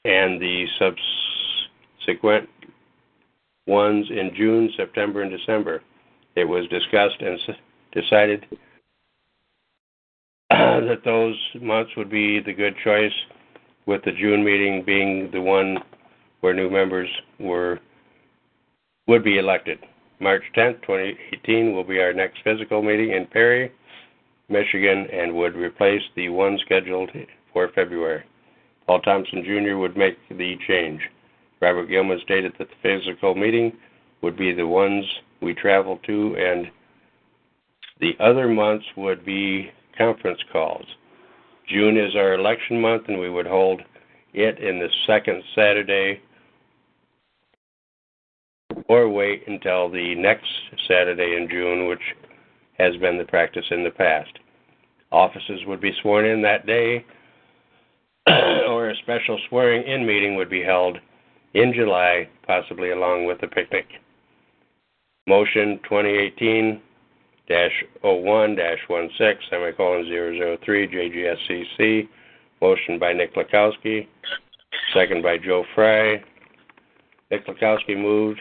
and 0.04 0.40
the 0.40 0.66
subsequent 2.06 2.48
ones 3.66 4.06
in 4.10 4.32
June, 4.36 4.70
September, 4.76 5.22
and 5.22 5.30
December. 5.30 5.82
It 6.34 6.44
was 6.44 6.66
discussed 6.68 7.20
and 7.20 7.38
decided 7.92 8.46
that 10.50 11.02
those 11.04 11.36
months 11.60 11.92
would 11.96 12.10
be 12.10 12.40
the 12.40 12.52
good 12.52 12.74
choice, 12.82 13.12
with 13.86 14.02
the 14.04 14.12
June 14.12 14.44
meeting 14.44 14.82
being 14.84 15.30
the 15.32 15.40
one 15.40 15.78
where 16.40 16.52
new 16.52 16.68
members 16.68 17.08
were 17.40 17.78
would 19.06 19.24
be 19.24 19.38
elected. 19.38 19.78
March 20.20 20.42
10th, 20.54 20.82
2018 20.82 21.74
will 21.74 21.84
be 21.84 21.98
our 21.98 22.12
next 22.12 22.40
physical 22.44 22.82
meeting 22.82 23.12
in 23.12 23.24
Perry, 23.26 23.72
Michigan, 24.48 25.06
and 25.12 25.34
would 25.34 25.54
replace 25.54 26.02
the 26.16 26.28
one 26.28 26.58
scheduled 26.64 27.10
for 27.52 27.68
February. 27.74 28.24
Paul 28.86 29.00
Thompson 29.00 29.44
Jr. 29.44 29.76
would 29.76 29.96
make 29.96 30.16
the 30.30 30.56
change. 30.66 31.00
Robert 31.60 31.88
Gilman 31.88 32.20
stated 32.24 32.54
that 32.58 32.68
the 32.68 32.74
physical 32.82 33.34
meeting 33.34 33.72
would 34.22 34.36
be 34.36 34.52
the 34.52 34.66
ones 34.66 35.04
we 35.42 35.54
travel 35.54 35.98
to, 36.06 36.36
and 36.36 36.68
the 38.00 38.16
other 38.20 38.48
months 38.48 38.86
would 38.96 39.24
be 39.24 39.70
conference 39.96 40.40
calls. 40.52 40.86
June 41.68 41.98
is 41.98 42.16
our 42.16 42.34
election 42.34 42.80
month, 42.80 43.04
and 43.08 43.18
we 43.18 43.28
would 43.28 43.46
hold 43.46 43.82
it 44.32 44.58
in 44.58 44.78
the 44.78 44.88
second 45.06 45.42
Saturday 45.54 46.20
or 48.88 49.08
wait 49.08 49.46
until 49.46 49.90
the 49.90 50.14
next 50.14 50.48
Saturday 50.86 51.36
in 51.36 51.48
June, 51.50 51.86
which 51.86 52.00
has 52.78 52.96
been 52.96 53.18
the 53.18 53.24
practice 53.24 53.64
in 53.70 53.84
the 53.84 53.90
past. 53.90 54.38
Officers 55.10 55.60
would 55.66 55.80
be 55.80 55.92
sworn 56.02 56.26
in 56.26 56.42
that 56.42 56.66
day, 56.66 57.04
or 58.26 58.90
a 58.90 58.96
special 58.96 59.38
swearing 59.48 59.86
in 59.86 60.06
meeting 60.06 60.36
would 60.36 60.50
be 60.50 60.62
held 60.62 60.98
in 61.54 61.72
July, 61.74 62.28
possibly 62.46 62.90
along 62.90 63.24
with 63.24 63.42
a 63.42 63.48
picnic. 63.48 63.86
Motion 65.26 65.80
2018 65.84 66.80
01 68.02 68.56
16 68.56 69.36
semicolon 69.50 70.04
003 70.64 70.88
JGSCC. 70.88 72.08
Motion 72.60 72.98
by 72.98 73.12
Nick 73.12 73.34
Lukowski. 73.34 74.06
Second 74.92 75.22
by 75.22 75.38
Joe 75.38 75.64
Fry. 75.74 76.22
Nick 77.30 77.46
Lukowski 77.46 77.96
moved 77.96 78.40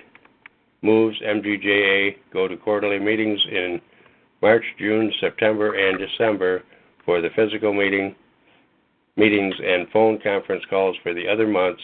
moves 0.82 1.18
MGJA 1.22 2.16
go 2.32 2.48
to 2.48 2.56
quarterly 2.56 3.00
meetings 3.00 3.40
in 3.52 3.82
March, 4.42 4.64
June, 4.78 5.12
September, 5.20 5.74
and 5.74 5.98
December 5.98 6.64
for 7.06 7.22
the 7.22 7.30
physical 7.36 7.74
meeting 7.74 8.16
meetings 9.16 9.56
and 9.64 9.90
phone 9.90 10.20
conference 10.20 10.64
calls 10.70 10.96
for 11.02 11.14
the 11.14 11.28
other 11.28 11.48
months. 11.48 11.82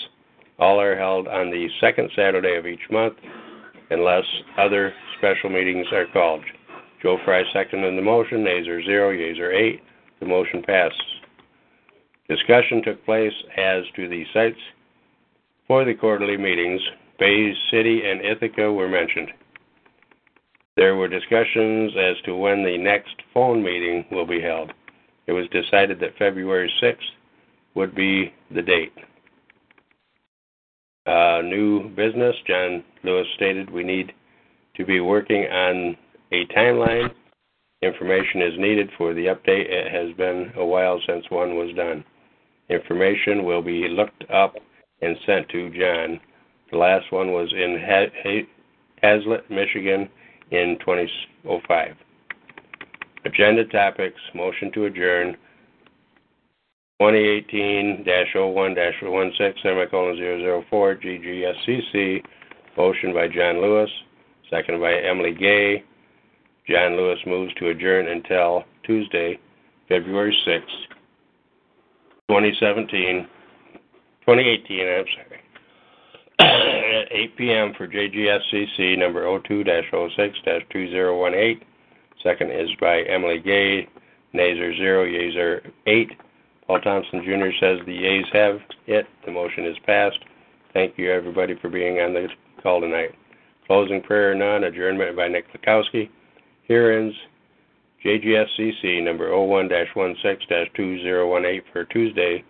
All 0.60 0.80
are 0.80 0.96
held 0.96 1.28
on 1.28 1.50
the 1.50 1.68
second 1.82 2.12
Saturday 2.16 2.56
of 2.56 2.68
each 2.68 2.90
month 2.92 3.16
unless 3.90 4.24
other 4.58 4.94
special 5.18 5.50
meetings 5.50 5.88
are 5.92 6.06
called. 6.14 6.44
Joe 7.02 7.18
Fry 7.26 7.44
seconded 7.52 7.98
the 7.98 8.02
motion. 8.02 8.44
Nays 8.44 8.68
are 8.68 8.84
zero, 8.84 9.10
yeas 9.10 9.40
are 9.40 9.52
eight. 9.52 9.82
The 10.20 10.26
motion 10.26 10.64
passes. 10.64 11.00
Discussion 12.30 12.82
took 12.84 13.04
place 13.04 13.34
as 13.58 13.84
to 13.96 14.08
the 14.08 14.24
sites 14.34 14.60
for 15.68 15.84
the 15.84 15.94
quarterly 15.94 16.38
meetings. 16.38 16.82
Bay 17.20 17.54
City 17.72 18.04
and 18.06 18.22
Ithaca 18.22 18.72
were 18.72 18.88
mentioned. 18.88 19.30
There 20.76 20.96
were 20.96 21.08
discussions 21.08 21.94
as 21.98 22.16
to 22.26 22.36
when 22.36 22.64
the 22.64 22.78
next 22.78 23.16
phone 23.34 23.64
meeting 23.64 24.06
will 24.12 24.26
be 24.26 24.42
held. 24.42 24.72
It 25.28 25.32
was 25.32 25.48
decided 25.50 26.00
that 26.00 26.18
February 26.18 26.72
6th 26.82 26.98
would 27.76 27.94
be 27.94 28.34
the 28.54 28.62
date. 28.62 28.94
Uh, 31.06 31.42
new 31.44 31.90
business, 31.90 32.36
John 32.48 32.84
Lewis 33.04 33.28
stated 33.36 33.70
we 33.70 33.84
need 33.84 34.14
to 34.76 34.86
be 34.86 35.00
working 35.00 35.44
on 35.46 35.96
a 36.32 36.46
timeline. 36.48 37.14
Information 37.84 38.42
is 38.42 38.58
needed 38.58 38.90
for 38.98 39.14
the 39.14 39.26
update. 39.26 39.70
It 39.70 39.92
has 39.92 40.16
been 40.18 40.52
a 40.56 40.66
while 40.66 41.00
since 41.08 41.26
one 41.30 41.56
was 41.56 41.76
done. 41.76 42.04
Information 42.70 43.44
will 43.44 43.62
be 43.62 43.88
looked 43.90 44.24
up 44.32 44.56
and 45.02 45.18
sent 45.26 45.50
to 45.50 45.70
John. 45.70 46.20
The 46.72 46.78
last 46.78 47.12
one 47.12 47.32
was 47.32 47.52
in 47.54 47.78
Haslett, 49.02 49.52
Michigan 49.52 50.10
in 50.52 50.78
2005. 50.80 51.96
Agenda 53.26 53.66
topics, 53.66 54.20
motion 54.36 54.72
to 54.74 54.86
adjourn, 54.86 55.36
2018-01-16, 57.02 59.64
semicolon 59.64 60.64
004, 60.70 60.96
GGSCC, 60.96 62.22
motion 62.78 63.14
by 63.14 63.28
John 63.28 63.62
Lewis, 63.62 63.90
second 64.50 64.80
by 64.80 64.94
Emily 64.94 65.34
Gay. 65.34 65.84
John 66.70 66.96
Lewis 66.96 67.20
moves 67.26 67.54
to 67.56 67.70
adjourn 67.70 68.08
until 68.08 68.64
Tuesday, 68.86 69.38
February 69.90 70.38
6, 70.46 70.64
2017, 72.30 73.28
2018, 74.26 74.88
I'm 74.88 75.06
sorry. 75.16 75.40
At 77.04 77.12
8 77.12 77.38
p.m. 77.38 77.74
for 77.78 77.88
JGSCC 77.88 78.98
number 78.98 79.26
02-06-2018. 79.26 81.62
Second 82.22 82.52
is 82.52 82.70
by 82.80 83.02
Emily 83.02 83.40
Gay. 83.40 83.88
Are 84.36 84.76
0, 84.76 85.04
yeas 85.04 85.36
are 85.36 85.62
8. 85.86 86.10
Paul 86.66 86.80
Thompson 86.80 87.22
Jr. 87.24 87.52
says 87.60 87.80
the 87.86 87.94
yeas 87.94 88.26
have 88.34 88.60
it. 88.88 89.06
The 89.26 89.32
motion 89.32 89.64
is 89.66 89.78
passed. 89.86 90.18
Thank 90.74 90.98
you, 90.98 91.12
everybody, 91.12 91.54
for 91.62 91.70
being 91.70 92.00
on 92.00 92.14
the 92.14 92.30
call 92.64 92.82
tonight. 92.82 93.12
Closing 93.68 94.02
prayer, 94.02 94.34
none. 94.34 94.64
Adjournment 94.64 95.16
by 95.16 95.28
Nick 95.28 95.46
Lukowski. 95.54 96.10
Here 96.64 96.94
ends 96.94 97.16
JGSCC 98.04 99.04
number 99.04 99.30
01-16-2018 99.30 101.62
for 101.72 101.86
Tuesday, 101.86 102.44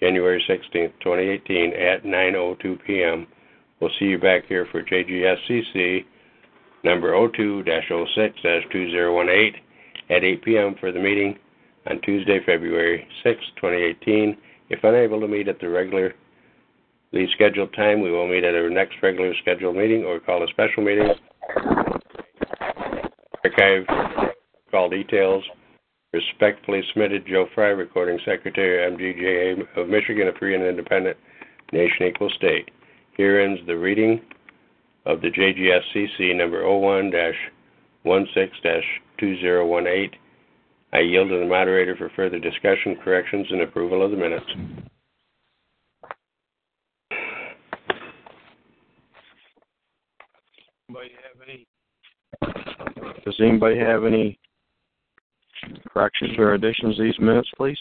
January 0.00 0.42
16th, 0.48 0.94
2018 1.00 1.74
at 1.74 2.04
9.02 2.04 2.82
p.m. 2.84 3.26
We'll 3.80 3.90
see 3.98 4.04
you 4.06 4.18
back 4.18 4.46
here 4.46 4.66
for 4.72 4.82
JGSCC 4.82 6.04
number 6.84 7.12
02-06-2018 7.12 9.54
at 10.08 10.24
8 10.24 10.44
p.m. 10.44 10.74
for 10.80 10.92
the 10.92 11.00
meeting 11.00 11.36
on 11.90 12.00
Tuesday, 12.02 12.38
February 12.46 13.06
6, 13.22 13.38
2018. 13.56 14.38
If 14.70 14.82
unable 14.82 15.20
to 15.20 15.28
meet 15.28 15.48
at 15.48 15.60
the 15.60 15.68
regularly 15.68 16.14
scheduled 17.34 17.74
time, 17.74 18.00
we 18.00 18.10
will 18.10 18.26
meet 18.28 18.44
at 18.44 18.54
our 18.54 18.70
next 18.70 18.94
regular 19.02 19.34
scheduled 19.42 19.76
meeting 19.76 20.04
or 20.04 20.20
call 20.20 20.42
a 20.42 20.48
special 20.48 20.82
meeting. 20.82 21.12
Archive 23.44 23.84
call 24.70 24.88
details. 24.88 25.44
Respectfully 26.12 26.82
submitted, 26.92 27.26
Joe 27.26 27.46
Fry, 27.54 27.68
Recording 27.68 28.18
Secretary, 28.24 28.90
MGJA 28.90 29.76
of 29.76 29.88
Michigan, 29.88 30.28
a 30.28 30.32
free 30.38 30.54
and 30.54 30.64
independent 30.64 31.16
nation 31.72 32.06
equal 32.06 32.30
state. 32.30 32.70
Here 33.16 33.40
ends 33.40 33.60
the 33.66 33.76
reading 33.76 34.20
of 35.06 35.22
the 35.22 35.30
JGSCC 35.30 36.36
number 36.36 36.62
01-16-2018. 38.04 40.10
I 40.92 41.00
yield 41.00 41.30
to 41.30 41.38
the 41.38 41.46
moderator 41.46 41.96
for 41.96 42.10
further 42.14 42.38
discussion, 42.38 42.96
corrections, 43.02 43.46
and 43.50 43.62
approval 43.62 44.04
of 44.04 44.10
the 44.10 44.16
minutes. 44.16 44.44
Anybody 50.88 51.10
any? 51.48 51.66
Does 53.24 53.36
anybody 53.40 53.78
have 53.78 54.04
any 54.04 54.38
corrections 55.88 56.38
or 56.38 56.54
additions 56.54 56.96
to 56.96 57.02
these 57.02 57.18
minutes, 57.18 57.48
please? 57.56 57.78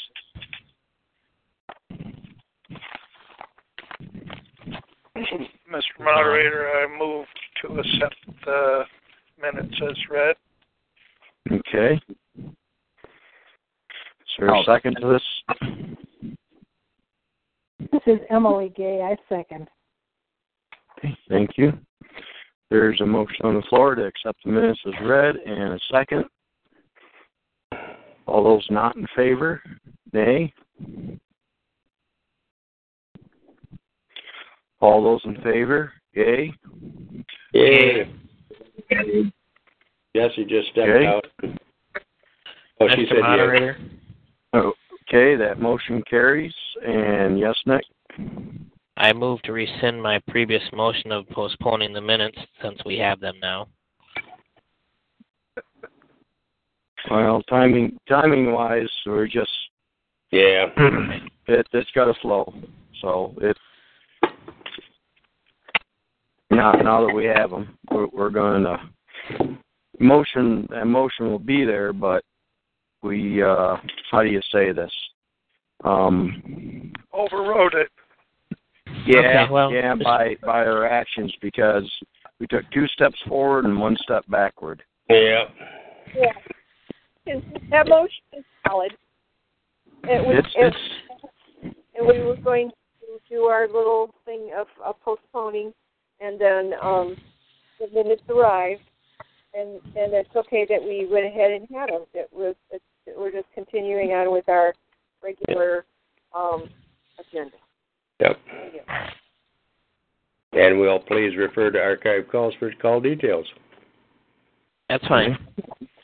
Mr. 5.15 5.81
Moderator, 5.99 6.69
I 6.69 6.87
move 6.97 7.25
to 7.61 7.79
accept 7.79 8.15
the 8.43 8.83
minutes 9.41 9.75
as 9.89 9.97
read. 10.09 10.35
Okay. 11.51 11.99
Is 12.37 12.53
there 14.37 14.49
a 14.49 14.59
oh. 14.59 14.63
second 14.65 14.97
to 14.99 15.07
this? 15.13 16.35
This 17.91 18.01
is 18.07 18.19
Emily 18.29 18.73
Gay. 18.75 19.01
I 19.01 19.15
second. 19.33 19.67
Okay, 20.97 21.17
thank 21.29 21.51
you. 21.57 21.71
There's 22.69 22.99
a 22.99 23.05
motion 23.05 23.45
on 23.45 23.55
the 23.55 23.61
floor 23.69 23.95
to 23.95 24.05
accept 24.05 24.43
the 24.43 24.51
minutes 24.51 24.79
as 24.85 24.93
read 25.05 25.35
and 25.35 25.73
a 25.73 25.79
second. 25.91 26.25
All 28.25 28.43
those 28.43 28.65
not 28.69 28.95
in 28.95 29.05
favor, 29.15 29.61
nay. 30.11 30.51
All 34.81 35.03
those 35.03 35.21
in 35.25 35.41
favor, 35.41 35.93
yay. 36.13 36.53
Yay. 37.53 38.11
Jesse 40.15 40.45
just 40.45 40.69
stepped 40.69 40.89
Okay. 40.89 41.05
out. 41.05 41.25
Oh, 42.81 42.87
she 42.89 43.05
Mr. 43.05 43.07
said 43.07 43.17
yes. 43.17 43.21
Moderator, 43.21 43.77
Okay, 44.53 45.35
that 45.35 45.59
motion 45.59 46.01
carries. 46.09 46.53
And 46.85 47.39
yes, 47.39 47.55
Nick? 47.65 47.83
I 48.97 49.13
move 49.13 49.41
to 49.43 49.53
rescind 49.53 50.01
my 50.01 50.19
previous 50.29 50.63
motion 50.73 51.11
of 51.11 51.27
postponing 51.29 51.93
the 51.93 52.01
minutes 52.01 52.37
since 52.61 52.79
we 52.85 52.97
have 52.97 53.19
them 53.19 53.35
now. 53.41 53.67
Well, 57.09 57.43
timing 57.43 57.97
timing 58.09 58.51
wise, 58.51 58.89
we're 59.05 59.27
just 59.27 59.51
Yeah. 60.31 60.67
it 61.47 61.67
it's 61.71 61.91
got 61.91 62.05
to 62.05 62.13
flow. 62.21 62.53
So 63.01 63.33
it 63.41 63.57
now 66.55 66.71
now 66.73 67.05
that 67.05 67.13
we 67.13 67.25
have 67.25 67.49
them, 67.49 67.77
we're, 67.91 68.07
we're 68.07 68.29
going 68.29 68.63
to 68.63 69.57
motion. 69.99 70.67
That 70.69 70.85
motion 70.85 71.29
will 71.29 71.39
be 71.39 71.65
there, 71.65 71.93
but 71.93 72.23
we 73.01 73.41
uh 73.43 73.77
how 74.11 74.23
do 74.23 74.29
you 74.29 74.41
say 74.51 74.71
this? 74.71 74.91
Um, 75.83 76.91
Overrode 77.13 77.73
it. 77.75 77.89
yeah, 79.05 79.43
Okay, 79.43 79.51
well, 79.51 79.71
yeah, 79.71 79.95
by 79.95 80.35
by 80.41 80.65
our 80.65 80.85
actions 80.87 81.33
because 81.41 81.89
we 82.39 82.47
took 82.47 82.63
two 82.71 82.87
steps 82.87 83.17
forward 83.27 83.65
and 83.65 83.79
one 83.79 83.97
step 84.01 84.25
backward. 84.27 84.83
Yeah. 85.09 85.45
Yeah. 86.15 86.31
And 87.27 87.43
that 87.71 87.87
motion 87.87 88.23
is 88.33 88.43
valid. 88.67 88.93
It 90.03 90.25
was, 90.25 90.43
It's 90.55 90.55
it, 90.55 90.75
it's 91.63 91.75
and 91.95 92.07
we 92.07 92.19
were 92.19 92.35
going 92.35 92.69
to 92.69 93.05
do 93.29 93.43
our 93.43 93.67
little 93.67 94.13
thing 94.25 94.51
of, 94.57 94.67
of 94.83 94.95
postponing, 95.01 95.73
and 96.19 96.39
then 96.39 96.73
um, 96.81 97.15
the 97.79 97.87
minutes 97.93 98.23
arrived, 98.29 98.81
and 99.53 99.75
and 99.95 100.13
it's 100.13 100.35
okay 100.35 100.65
that 100.69 100.81
we 100.81 101.07
went 101.09 101.25
ahead 101.25 101.51
and 101.51 101.67
had 101.73 101.89
them. 101.89 102.05
It 102.13 102.29
was 102.31 102.55
it's, 102.71 102.83
we're 103.17 103.31
just 103.31 103.47
continuing 103.53 104.11
on 104.11 104.31
with 104.31 104.47
our 104.49 104.73
regular 105.23 105.85
um, 106.35 106.69
agenda. 107.19 107.57
Yep. 108.19 108.37
Thank 108.51 108.73
you. 108.73 108.81
And 110.59 110.79
will 110.79 110.99
please 110.99 111.35
refer 111.35 111.69
to 111.71 111.79
archive 111.79 112.29
calls 112.31 112.53
for 112.59 112.71
call 112.81 113.01
details. 113.01 113.45
That's 114.87 115.05
fine. 115.07 115.37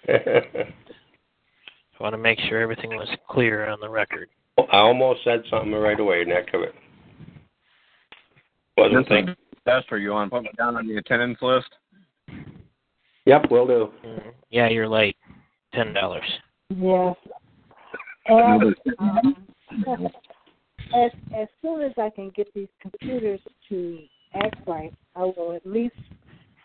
I 0.09 2.03
want 2.03 2.13
to 2.13 2.17
make 2.17 2.39
sure 2.49 2.59
everything 2.59 2.89
was 2.91 3.07
clear 3.29 3.69
on 3.69 3.79
the 3.79 3.89
record. 3.89 4.27
I 4.57 4.77
almost 4.77 5.23
said 5.23 5.43
something 5.49 5.71
right 5.71 5.99
away 5.99 6.25
next 6.25 6.51
to 6.51 6.63
it. 6.63 6.75
Wasn't 8.75 9.07
thinking. 9.07 9.35
Esther, 9.67 9.97
you 9.97 10.11
want 10.11 10.31
to 10.31 10.35
put 10.35 10.43
me 10.43 10.49
down 10.57 10.75
on 10.75 10.87
the 10.87 10.97
attendance 10.97 11.37
list? 11.41 11.69
Yep, 13.25 13.51
will 13.51 13.67
do. 13.67 13.89
Yeah, 14.49 14.69
you're 14.69 14.87
late. 14.87 15.15
Ten 15.73 15.93
dollars. 15.93 16.25
Yes. 16.69 17.15
And 18.27 18.75
um, 18.99 19.35
as 20.95 21.11
as 21.35 21.47
soon 21.61 21.81
as 21.81 21.93
I 21.97 22.09
can 22.09 22.31
get 22.35 22.53
these 22.53 22.67
computers 22.81 23.39
to 23.69 23.99
act 24.33 24.55
right, 24.67 24.93
I 25.15 25.23
will 25.23 25.53
at 25.55 25.65
least 25.65 25.95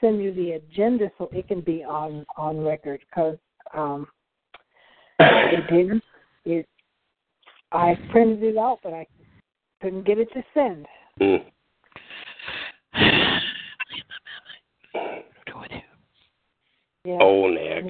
send 0.01 0.23
you 0.23 0.33
the 0.35 0.53
agenda 0.53 1.11
so 1.19 1.29
it 1.33 1.47
can 1.49 1.61
be 1.61 1.85
on 1.85 2.25
on 2.37 2.59
record. 2.65 3.01
Because 3.11 3.37
um, 3.75 4.07
it 5.21 5.71
didn't. 5.71 6.03
It 6.45 6.67
I 7.73 7.97
printed 8.11 8.43
it 8.43 8.57
out, 8.57 8.79
but 8.83 8.95
I 8.95 9.07
couldn't 9.83 10.07
get 10.07 10.19
it 10.19 10.29
to 10.33 10.43
send. 10.55 10.87
Mm. 11.21 11.45
Go 15.53 15.61
with 15.61 15.71
you. 15.71 15.81
Yeah. 17.07 17.19
Oh, 17.21 17.49
Nick. 17.49 17.85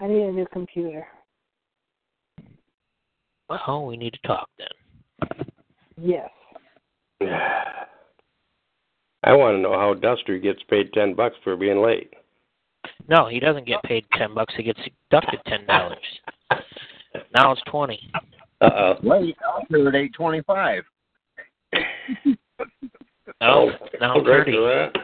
I 0.00 0.06
need 0.06 0.22
a 0.22 0.32
new 0.32 0.46
computer. 0.50 1.06
Well, 3.50 3.84
we 3.84 3.98
need 3.98 4.14
to 4.14 4.26
talk 4.26 4.48
then. 4.56 4.68
Yes. 6.00 6.30
I 9.22 9.34
want 9.34 9.56
to 9.56 9.60
know 9.60 9.74
how 9.74 9.92
Duster 9.92 10.38
gets 10.38 10.62
paid 10.70 10.94
ten 10.94 11.12
bucks 11.12 11.36
for 11.44 11.56
being 11.56 11.82
late. 11.82 12.14
No, 13.06 13.28
he 13.28 13.38
doesn't 13.38 13.66
get 13.66 13.82
paid 13.82 14.06
ten 14.14 14.32
bucks. 14.34 14.54
He 14.56 14.62
gets 14.62 14.80
deducted 15.10 15.40
ten 15.46 15.66
dollars. 15.66 15.98
now 17.34 17.52
it's 17.52 17.60
twenty. 17.68 18.00
Uh 18.62 18.70
oh. 18.74 18.94
Wait, 19.02 19.36
I'll 19.46 19.66
do 19.70 19.88
at 19.88 19.94
eight 19.94 20.14
twenty-five. 20.14 20.84
Oh, 23.42 23.70
now 24.00 24.14
I'll 24.14 24.24
break 24.24 24.46
thirty. 24.46 24.98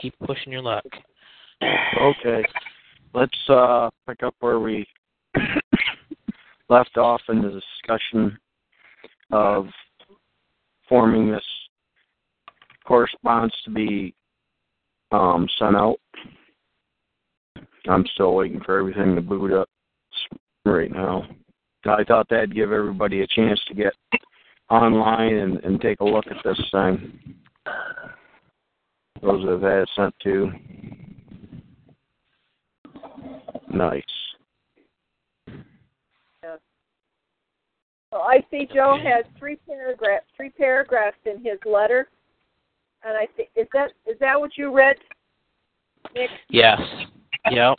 Keep 0.00 0.18
pushing 0.26 0.52
your 0.52 0.62
luck. 0.62 0.84
Okay. 1.62 2.44
Let's 3.14 3.48
uh, 3.48 3.90
pick 4.08 4.22
up 4.22 4.34
where 4.40 4.60
we 4.60 4.86
left 6.68 6.96
off 6.96 7.20
in 7.28 7.42
the 7.42 7.60
discussion 7.60 8.38
of 9.32 9.66
forming 10.88 11.30
this 11.30 11.44
correspondence 12.84 13.54
to 13.64 13.70
be 13.70 14.14
um, 15.12 15.48
sent 15.58 15.76
out. 15.76 15.96
I'm 17.88 18.04
still 18.14 18.34
waiting 18.34 18.60
for 18.64 18.78
everything 18.78 19.14
to 19.14 19.20
boot 19.20 19.52
up 19.52 19.68
right 20.64 20.90
now. 20.90 21.24
I 21.84 22.04
thought 22.04 22.28
that'd 22.28 22.54
give 22.54 22.72
everybody 22.72 23.22
a 23.22 23.26
chance 23.26 23.60
to 23.68 23.74
get 23.74 23.94
online 24.68 25.34
and, 25.34 25.56
and 25.64 25.80
take 25.80 26.00
a 26.00 26.04
look 26.04 26.26
at 26.26 26.36
this 26.44 26.60
thing. 26.70 27.18
Those 29.22 29.44
that 29.44 29.52
have 29.52 29.62
had 29.62 29.82
it 29.82 29.90
sent 29.96 30.14
to. 30.24 30.50
Nice. 33.72 34.02
Well, 38.12 38.22
I 38.22 38.44
see 38.50 38.68
Joe 38.74 38.98
has 39.04 39.24
three 39.38 39.56
paragraphs, 39.68 40.26
three 40.36 40.50
paragraphs 40.50 41.16
in 41.26 41.44
his 41.44 41.58
letter, 41.64 42.08
and 43.04 43.16
I 43.16 43.26
think 43.36 43.50
is 43.54 43.68
that 43.72 43.92
is 44.04 44.18
that 44.18 44.38
what 44.38 44.56
you 44.56 44.74
read, 44.74 44.96
Nick? 46.14 46.30
Yes. 46.48 46.80
Yep. 47.50 47.78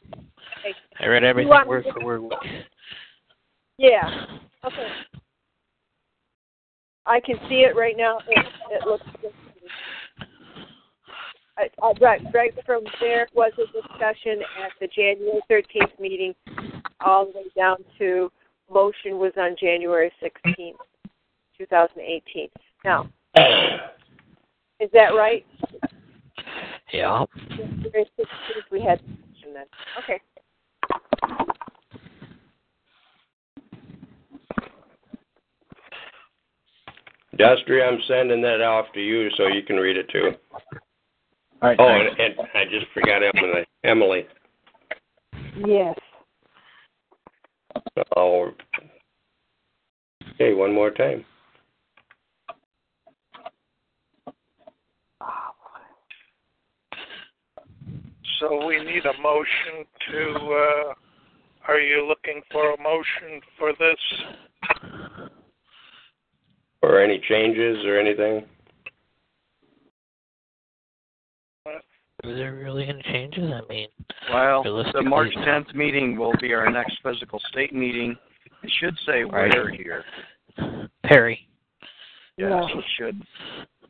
Okay. 0.60 0.76
I 1.02 1.06
read 1.08 1.26
everything 1.26 1.50
want 1.50 1.68
word 1.68 1.86
me 1.86 1.92
for 1.92 2.22
word. 2.22 2.34
Yeah. 3.78 4.26
Okay. 4.64 4.88
I 7.06 7.20
can 7.20 7.36
see 7.50 7.66
it 7.68 7.76
right 7.76 7.96
now. 7.98 8.20
It, 8.30 8.46
it 8.70 8.88
looks 8.88 9.06
good. 9.22 9.34
To 11.62 11.70
me. 11.70 11.70
I, 11.82 11.88
I, 11.88 11.94
right, 12.00 12.22
right 12.34 12.54
from 12.66 12.84
there 13.00 13.28
was 13.34 13.52
a 13.58 13.66
discussion 13.82 14.42
at 14.64 14.72
the 14.80 14.88
January 14.88 15.42
13th 15.50 16.00
meeting, 16.00 16.34
all 17.06 17.26
the 17.26 17.32
way 17.40 17.46
down 17.56 17.78
to 18.00 18.32
motion 18.72 19.18
was 19.18 19.34
on 19.38 19.56
January 19.60 20.12
16th, 20.22 20.76
2018. 21.58 22.50
Now, 22.86 23.10
is 24.80 24.90
that 24.94 25.10
right? 25.10 25.46
Yeah. 26.92 27.26
January 27.50 28.10
16th 28.20 28.72
we 28.72 28.82
had 28.82 29.02
motion 29.02 29.54
then. 29.54 29.66
Okay. 30.04 30.22
Dusty, 37.38 37.82
I'm 37.82 38.00
sending 38.08 38.42
that 38.42 38.62
off 38.62 38.88
to 38.94 39.00
you 39.00 39.30
so 39.38 39.48
you 39.48 39.64
can 39.64 39.78
read 39.78 39.98
it 39.98 40.10
too. 40.10 40.32
All 41.62 41.70
right. 41.70 41.80
Oh, 41.80 41.86
thanks. 41.88 42.16
and, 42.18 42.40
and 42.40 42.48
I 42.56 42.66
just 42.66 42.88
forgot 42.94 43.22
Emily. 43.24 43.66
Emily. 43.84 44.28
Yes. 45.66 45.96
Oh. 48.16 48.52
Okay, 50.34 50.54
one 50.54 50.74
more 50.74 50.90
time. 50.92 51.24
So 58.40 58.66
we 58.66 58.84
need 58.84 59.06
a 59.06 59.22
motion 59.22 59.86
to, 60.10 60.32
uh, 60.34 60.94
are 61.68 61.80
you 61.80 62.08
looking 62.08 62.42
for 62.52 62.74
a 62.74 62.82
motion 62.82 63.40
for 63.60 63.72
this? 63.74 65.30
Or 66.82 67.00
any 67.00 67.22
changes 67.30 67.86
or 67.86 68.00
anything? 68.00 68.46
Is 72.24 72.38
there 72.38 72.54
really 72.54 72.88
any 72.88 73.02
changes? 73.04 73.52
I 73.52 73.62
mean, 73.68 73.88
Well, 74.32 74.64
the 74.64 75.02
March 75.02 75.34
10th 75.38 75.74
meeting 75.74 76.18
will 76.18 76.34
be 76.40 76.54
our 76.54 76.70
next 76.70 77.00
physical 77.04 77.40
state 77.50 77.74
meeting. 77.74 78.16
It 78.64 78.72
should 78.80 78.96
say 79.08 79.24
Right. 79.24 79.52
where 79.54 79.70
here. 79.70 80.06
Perry. 81.04 81.48
Yes, 82.38 82.50
No. 82.50 82.68
it 82.80 82.86
should. 82.98 83.22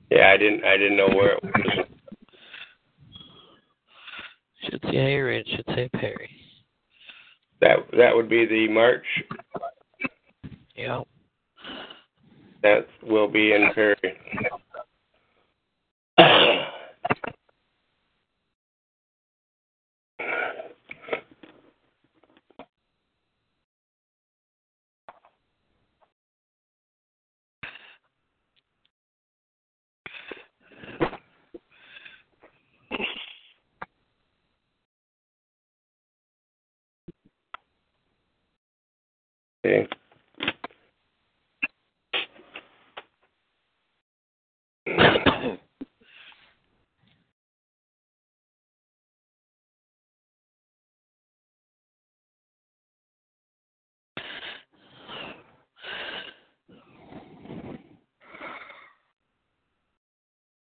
Yeah, 0.09 0.31
I 0.31 0.37
didn't 0.37 0.63
I 0.63 0.77
didn't 0.77 0.97
know 0.97 1.09
where 1.09 1.33
it 1.33 1.43
was. 1.43 1.85
Should 4.63 4.81
say 4.91 5.15
Ira. 5.15 5.35
It 5.39 5.47
should 5.49 5.65
say 5.75 5.89
Perry. 5.89 6.29
That 7.59 7.79
that 7.91 8.15
would 8.15 8.29
be 8.29 8.45
the 8.45 8.67
March 8.69 9.05
Yep. 10.75 11.07
that 12.61 12.87
will 13.03 13.27
be 13.27 13.53
in 13.53 13.73
Perry. 13.73 13.95
Okay. 39.63 39.87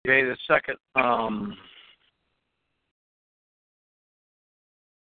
Okay, 0.06 0.22
the 0.22 0.36
second 0.46 0.76
um 0.94 1.56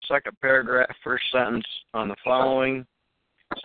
second 0.07 0.37
paragraph, 0.39 0.87
first 1.03 1.23
sentence 1.33 1.65
on 1.93 2.07
the 2.07 2.15
following 2.23 2.85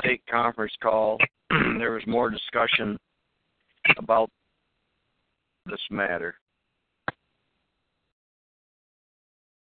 state 0.01 0.22
conference 0.31 0.72
call, 0.83 1.18
there 1.51 1.92
was 1.92 2.03
more 2.07 2.31
discussion 2.31 2.96
about 3.98 4.31
this 5.66 5.81
matter 5.90 6.35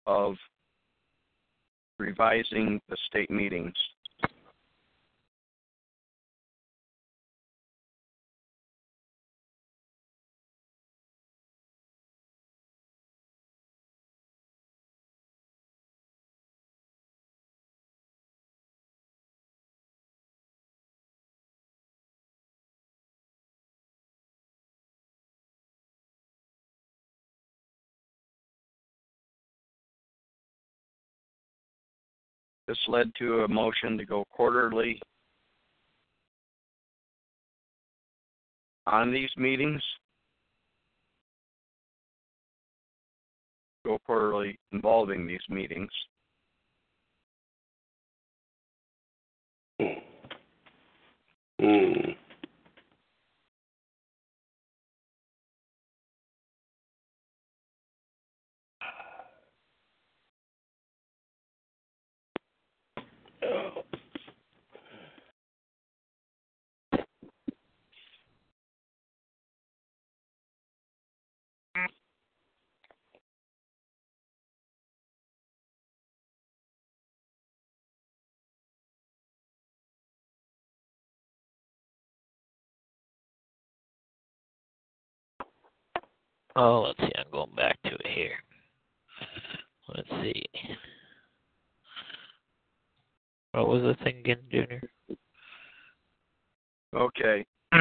of 0.06 0.36
revising 2.00 2.82
the 2.90 2.98
state 3.08 3.30
meetings. 3.30 3.74
This 32.72 32.80
led 32.88 33.12
to 33.16 33.42
a 33.42 33.50
motion 33.50 33.98
to 33.98 34.06
go 34.06 34.24
quarterly 34.32 35.02
on 38.88 39.12
these 39.12 39.30
meetings. 39.36 39.82
Go 43.84 44.00
quarterly 44.06 44.58
involving 44.72 45.28
these 45.28 45.42
meetings. 45.50 45.90
Hmm. 51.60 52.12
Oh, 86.56 86.82
let's 86.88 87.00
see. 87.00 87.12
I'm 87.18 87.32
going 87.32 87.56
back 87.56 87.82
to 87.84 87.92
it 87.94 88.08
here. 88.08 88.36
Let's 89.96 90.10
see. 90.22 90.44
What 93.54 93.68
was 93.68 93.82
the 93.82 93.96
thing 94.04 94.20
again, 94.20 94.40
Junior? 94.50 94.82
Okay. 96.96 97.46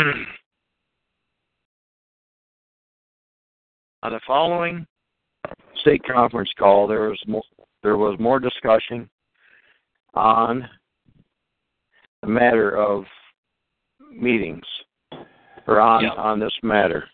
On 4.02 4.12
the 4.12 4.20
following 4.26 4.86
state 5.80 6.02
conference 6.04 6.50
call, 6.58 6.86
there 6.86 7.08
was 7.10 7.22
more, 7.26 7.42
there 7.82 7.98
was 7.98 8.18
more 8.18 8.40
discussion 8.40 9.08
on 10.14 10.66
the 12.22 12.28
matter 12.28 12.76
of 12.76 13.04
meetings, 14.10 14.64
or 15.66 15.80
on 15.80 16.04
Yeah. 16.04 16.10
on 16.12 16.40
this 16.40 16.52
matter. 16.62 17.04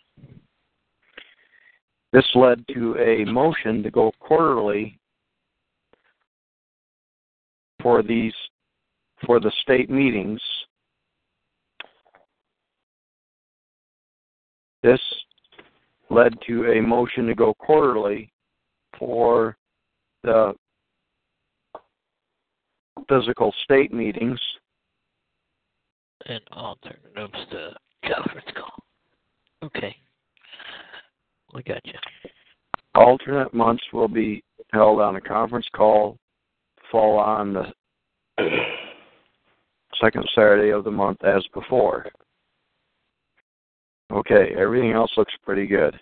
This 2.16 2.24
led 2.34 2.66
to 2.72 2.96
a 2.96 3.26
motion 3.30 3.82
to 3.82 3.90
go 3.90 4.10
quarterly 4.20 4.98
for 7.82 8.02
these 8.02 8.32
for 9.26 9.38
the 9.38 9.52
state 9.60 9.90
meetings. 9.90 10.40
This 14.82 15.00
led 16.08 16.32
to 16.46 16.72
a 16.72 16.80
motion 16.80 17.26
to 17.26 17.34
go 17.34 17.52
quarterly 17.52 18.32
for 18.98 19.58
the 20.22 20.54
physical 23.10 23.52
state 23.64 23.92
meetings. 23.92 24.40
And 26.24 26.40
alternatives 26.50 27.46
to 27.50 27.74
conference 28.08 28.48
call. 28.56 28.82
Okay. 29.62 29.94
We 31.54 31.62
got 31.62 31.84
you. 31.84 31.92
Alternate 32.94 33.52
months 33.54 33.84
will 33.92 34.08
be 34.08 34.42
held 34.72 35.00
on 35.00 35.16
a 35.16 35.20
conference 35.20 35.66
call, 35.74 36.16
fall 36.90 37.18
on 37.18 37.52
the 37.52 37.72
second 40.00 40.24
Saturday 40.34 40.70
of 40.70 40.84
the 40.84 40.90
month 40.90 41.22
as 41.24 41.44
before. 41.54 42.06
Okay, 44.12 44.54
everything 44.56 44.92
else 44.92 45.10
looks 45.16 45.32
pretty 45.44 45.66
good. 45.66 45.98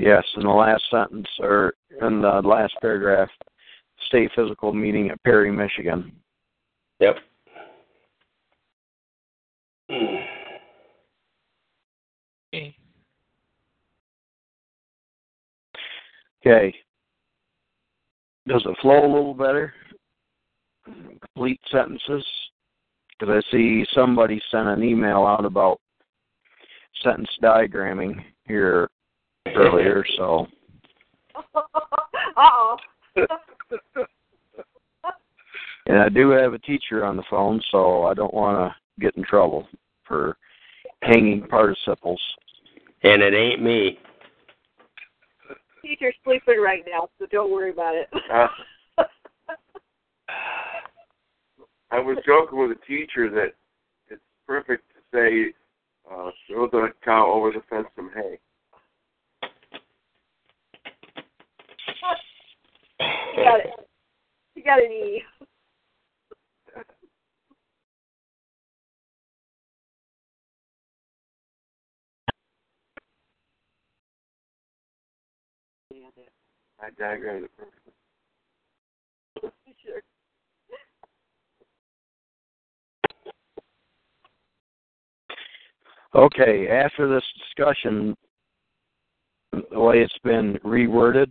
Yes, 0.00 0.24
in 0.36 0.44
the 0.44 0.48
last 0.48 0.82
sentence 0.90 1.28
or 1.40 1.74
in 2.00 2.22
the 2.22 2.40
last 2.42 2.72
paragraph, 2.80 3.28
state 4.06 4.30
physical 4.34 4.72
meeting 4.72 5.10
at 5.10 5.22
Perry, 5.24 5.52
Michigan. 5.52 6.10
Yep. 7.00 7.16
Okay. 9.90 10.24
Okay. 16.46 16.74
Does 18.48 18.62
it 18.64 18.78
flow 18.80 19.04
a 19.04 19.12
little 19.12 19.34
better? 19.34 19.74
Complete 20.86 21.60
sentences? 21.70 22.24
Because 23.18 23.44
I 23.44 23.50
see 23.52 23.84
somebody 23.92 24.40
sent 24.50 24.66
an 24.66 24.82
email 24.82 25.26
out 25.26 25.44
about 25.44 25.78
sentence 27.02 27.28
diagramming 27.42 28.24
here 28.46 28.88
earlier, 29.46 30.04
so. 30.16 30.46
Uh-oh. 31.54 32.76
And 35.86 35.98
I 35.98 36.08
do 36.08 36.30
have 36.30 36.52
a 36.52 36.58
teacher 36.60 37.04
on 37.04 37.16
the 37.16 37.24
phone, 37.28 37.60
so 37.72 38.04
I 38.04 38.14
don't 38.14 38.32
want 38.32 38.56
to 38.58 39.02
get 39.02 39.16
in 39.16 39.24
trouble 39.24 39.66
for 40.06 40.36
hanging 41.02 41.48
participles. 41.48 42.20
And 43.02 43.22
it 43.22 43.34
ain't 43.34 43.60
me. 43.60 43.98
Teacher's 45.82 46.14
sleeping 46.22 46.60
right 46.62 46.84
now, 46.88 47.08
so 47.18 47.26
don't 47.32 47.50
worry 47.50 47.70
about 47.70 47.94
it. 47.96 48.08
Uh, 48.98 49.04
I 51.90 51.98
was 51.98 52.18
joking 52.24 52.60
with 52.60 52.70
a 52.70 52.86
teacher 52.86 53.28
that 53.30 53.54
it's 54.08 54.22
perfect 54.46 54.84
to 54.90 55.00
say, 55.12 55.52
uh, 56.08 56.30
throw 56.46 56.68
the 56.68 56.90
cow 57.04 57.32
over 57.32 57.50
the 57.50 57.62
fence 57.68 57.88
some 57.96 58.10
hay. 58.14 58.38
You 63.40 63.46
got 63.46 63.60
it. 63.60 63.66
You 64.54 64.64
got 64.64 64.82
an 64.82 64.92
E. 64.92 65.22
I 76.82 76.90
diagrammed 76.98 77.44
it 77.44 77.50
perfectly. 77.56 77.92
Sure. 79.84 80.00
Okay, 86.14 86.68
after 86.68 87.08
this 87.08 87.24
discussion, 87.38 88.16
the 89.52 89.78
way 89.78 89.98
it's 90.00 90.18
been 90.24 90.58
reworded, 90.64 91.30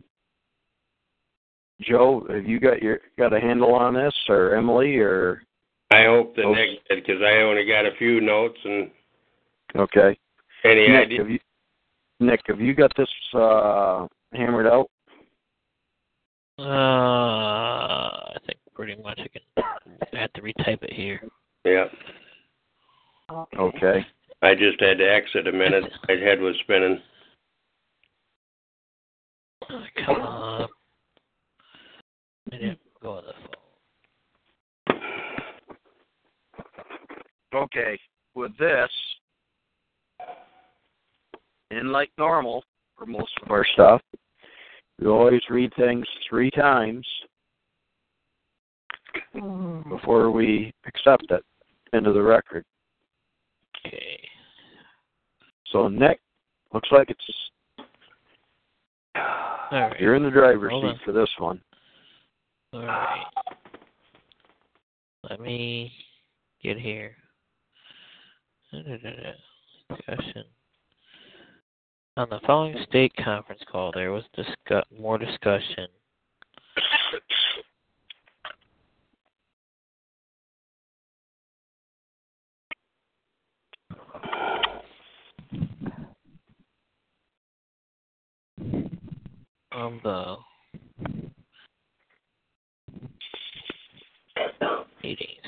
Joe, 1.82 2.26
have 2.30 2.46
you 2.46 2.60
got 2.60 2.82
your 2.82 3.00
got 3.18 3.34
a 3.34 3.40
handle 3.40 3.74
on 3.74 3.94
this, 3.94 4.14
or 4.28 4.56
Emily, 4.56 4.98
or 4.98 5.44
I 5.92 6.06
hope 6.06 6.36
that. 6.36 6.46
Nick 6.46 6.88
did 6.90 7.06
because 7.06 7.22
I 7.22 7.42
only 7.42 7.66
got 7.66 7.86
a 7.86 7.96
few 7.98 8.20
notes 8.22 8.58
and 8.64 8.92
okay? 9.76 10.18
any 10.66 10.88
Nick, 10.88 11.06
idea. 11.08 11.18
have 11.20 11.30
you, 11.30 11.40
Nick, 12.20 12.42
have 12.48 12.60
you 12.60 12.74
got 12.74 12.92
this 12.98 13.10
uh, 13.34 14.08
hammered 14.34 14.68
out? 14.68 14.90
Uh, 16.60 16.64
I 18.34 18.38
think 18.46 18.60
pretty 18.74 19.02
much 19.02 19.20
I 19.20 19.28
can. 19.30 19.42
I 20.14 20.20
have 20.20 20.34
to 20.34 20.42
retype 20.42 20.84
it 20.84 20.92
here. 20.94 21.22
Yeah. 21.64 21.86
Okay. 23.58 24.06
I 24.42 24.56
just 24.56 24.82
had 24.82 24.98
to 24.98 25.10
exit 25.10 25.48
a 25.48 25.52
minute. 25.52 25.84
My 26.08 26.16
head 26.16 26.40
was 26.42 26.56
spinning. 26.64 27.00
Come 30.06 30.16
on. 30.16 30.68
I 32.52 32.56
didn't 32.58 32.72
mm-hmm. 32.72 33.06
go 33.06 33.12
on 33.18 33.24
the 33.26 33.34
phone. 33.34 35.00
Okay. 37.64 38.00
With 38.36 38.58
this, 38.58 38.90
and 41.72 41.92
like 41.92 42.12
normal 42.18 42.64
for 42.98 43.06
most 43.06 43.32
of 43.44 43.52
our 43.52 43.66
stuff, 43.74 44.02
we 45.00 45.08
always 45.08 45.42
read 45.50 45.74
things 45.76 46.06
three 46.30 46.52
times 46.52 47.06
mm. 49.36 49.90
before 49.90 50.32
we 50.32 50.74
accept 50.86 51.26
it 51.32 51.44
into 51.94 52.14
the 52.14 52.22
record. 52.22 52.64
Okay. 53.86 54.20
So 55.72 55.88
Nick, 55.88 56.20
looks 56.74 56.90
like 56.92 57.10
it's 57.10 57.22
All 59.16 59.24
right. 59.72 60.00
you're 60.00 60.16
in 60.16 60.24
the 60.24 60.30
driver's 60.30 60.72
Hold 60.72 60.84
seat 60.84 60.90
on. 60.90 61.00
for 61.06 61.12
this 61.12 61.30
one. 61.38 61.62
All 62.74 62.82
right. 62.82 63.26
Let 65.40 65.46
me 65.46 65.94
get 66.62 66.78
here. 66.78 67.16
Discussion. 68.74 70.44
On 72.18 72.30
the 72.30 72.42
following 72.46 72.76
state 72.90 73.14
conference 73.16 73.62
call, 73.72 73.94
there 73.94 74.12
was 74.12 74.26
discuss- 74.36 74.84
more 74.92 75.18
discussion. 75.18 75.88
On 89.72 90.02
the 90.04 90.38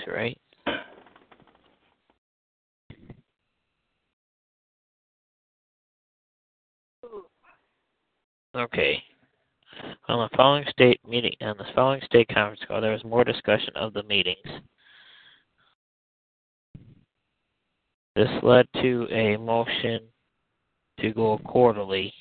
right? 0.07 0.38
Okay. 8.55 9.01
On 10.09 10.28
the 10.30 10.36
following 10.36 10.65
state 10.69 10.99
meeting, 11.07 11.32
on 11.41 11.57
the 11.57 11.63
following 11.73 12.01
state 12.05 12.28
conference 12.28 12.61
call, 12.67 12.82
there 12.82 12.91
was 12.91 13.03
more 13.03 13.23
discussion 13.23 13.69
of 13.76 13.93
the 13.93 14.03
meetings. 14.03 14.38
This 18.15 18.28
led 18.43 18.67
to 18.82 19.07
a 19.09 19.38
motion 19.38 20.01
to 20.99 21.13
go 21.13 21.39
quarterly 21.45 22.13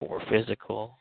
for 0.00 0.20
physical. 0.28 0.98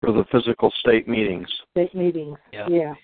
For 0.00 0.12
the 0.12 0.24
physical 0.30 0.72
state 0.78 1.08
meetings. 1.08 1.48
State 1.72 1.94
meetings. 1.94 2.38
Yeah. 2.52 2.68
Yeah. 2.68 2.94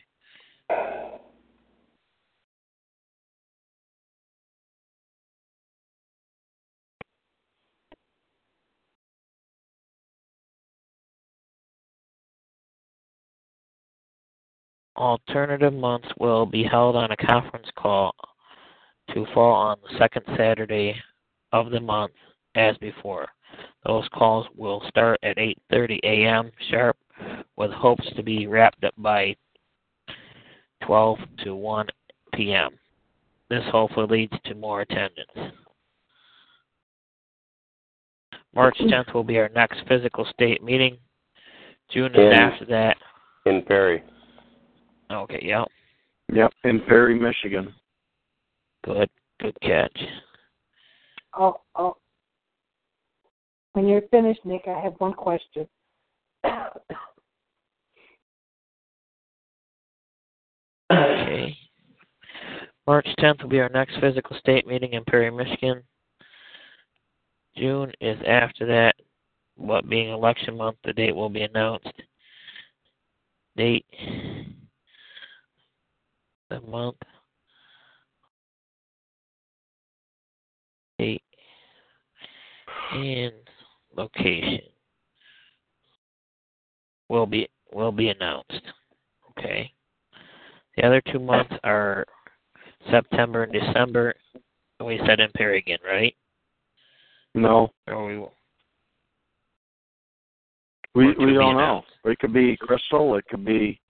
Alternative 14.96 15.72
months 15.72 16.08
will 16.20 16.46
be 16.46 16.62
held 16.62 16.94
on 16.94 17.10
a 17.10 17.16
conference 17.16 17.66
call 17.76 18.14
to 19.12 19.26
fall 19.34 19.52
on 19.52 19.76
the 19.82 19.98
second 19.98 20.22
Saturday 20.36 20.94
of 21.52 21.70
the 21.70 21.80
month 21.80 22.12
as 22.54 22.76
before. 22.78 23.26
Those 23.86 24.08
calls 24.12 24.46
will 24.56 24.82
start 24.88 25.18
at 25.22 25.36
8:30 25.36 26.00
a.m. 26.04 26.50
sharp 26.70 26.96
with 27.56 27.70
hopes 27.70 28.06
to 28.16 28.22
be 28.22 28.46
wrapped 28.46 28.82
up 28.84 28.94
by 28.98 29.36
12 30.84 31.18
to 31.44 31.54
1 31.54 31.86
p.m. 32.34 32.70
This 33.48 33.62
hopefully 33.70 34.06
leads 34.30 34.42
to 34.46 34.54
more 34.54 34.80
attendance. 34.80 35.54
March 38.54 38.76
mm-hmm. 38.80 38.92
10th 38.92 39.14
will 39.14 39.24
be 39.24 39.38
our 39.38 39.50
next 39.50 39.80
physical 39.88 40.26
state 40.32 40.62
meeting. 40.62 40.96
June 41.90 42.12
is 42.14 42.18
In- 42.18 42.32
after 42.32 42.64
that. 42.66 42.96
In 43.46 43.62
Perry. 43.62 44.02
Okay, 45.10 45.40
yep. 45.42 45.68
Yep, 46.32 46.52
in 46.64 46.80
Perry, 46.80 47.18
Michigan. 47.18 47.74
Good. 48.84 49.10
Good 49.40 49.56
catch. 49.60 49.98
Oh, 51.38 51.60
oh. 51.74 51.96
When 53.74 53.88
you're 53.88 54.02
finished, 54.02 54.44
Nick, 54.44 54.62
I 54.68 54.80
have 54.80 54.94
one 54.98 55.12
question. 55.14 55.66
Okay. 60.92 61.56
March 62.86 63.08
10th 63.18 63.42
will 63.42 63.48
be 63.48 63.58
our 63.58 63.68
next 63.70 63.98
physical 64.00 64.36
state 64.38 64.66
meeting 64.66 64.92
in 64.92 65.04
Perry, 65.04 65.30
Michigan. 65.30 65.82
June 67.56 67.90
is 68.00 68.16
after 68.26 68.64
that, 68.66 68.94
what 69.56 69.88
being 69.88 70.10
election 70.10 70.56
month, 70.56 70.76
the 70.84 70.92
date 70.92 71.14
will 71.14 71.28
be 71.28 71.42
announced. 71.42 71.88
Date, 73.56 73.86
the 76.50 76.60
month, 76.60 76.96
date, 80.98 81.22
and 82.92 83.32
location 83.96 84.60
will 87.08 87.26
be 87.26 87.48
will 87.72 87.92
be 87.92 88.08
announced. 88.08 88.62
Okay. 89.30 89.72
The 90.76 90.84
other 90.86 91.02
two 91.12 91.18
months 91.18 91.52
are 91.62 92.04
September 92.90 93.44
and 93.44 93.52
December. 93.52 94.14
And 94.78 94.88
we 94.88 95.00
said 95.06 95.20
in 95.20 95.30
again, 95.52 95.78
right? 95.86 96.14
No, 97.34 97.70
Or 97.88 98.06
we 98.06 98.18
we 100.94 101.14
we 101.18 101.32
don't 101.34 101.56
know. 101.56 101.82
It 102.04 102.18
could 102.18 102.32
be 102.32 102.56
Crystal. 102.56 103.16
It 103.16 103.24
could 103.28 103.44
be 103.44 103.80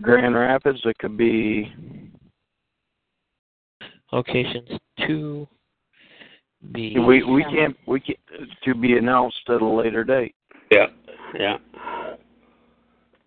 Grand 0.00 0.34
Rapids. 0.34 0.80
It 0.84 0.98
could 0.98 1.16
be 1.16 1.72
locations 4.12 4.68
to 5.06 5.46
be 6.70 6.96
we 6.98 7.22
we 7.24 7.44
can't 7.44 7.76
we 7.86 8.00
can 8.00 8.14
to 8.64 8.74
be 8.74 8.96
announced 8.96 9.40
at 9.48 9.60
a 9.60 9.66
later 9.66 10.04
date. 10.04 10.34
Yeah, 10.70 10.86
yeah. 11.38 11.58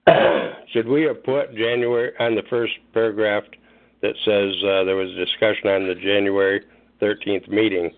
Should 0.72 0.88
we 0.88 1.04
have 1.04 1.24
put 1.24 1.54
January 1.56 2.12
on 2.20 2.36
the 2.36 2.44
first 2.50 2.74
paragraph 2.94 3.44
that 4.02 4.14
says 4.24 4.54
uh, 4.64 4.84
there 4.84 4.96
was 4.96 5.10
a 5.12 5.16
discussion 5.16 5.70
on 5.70 5.88
the 5.88 5.96
January 5.96 6.62
13th 7.02 7.48
meeting? 7.50 7.92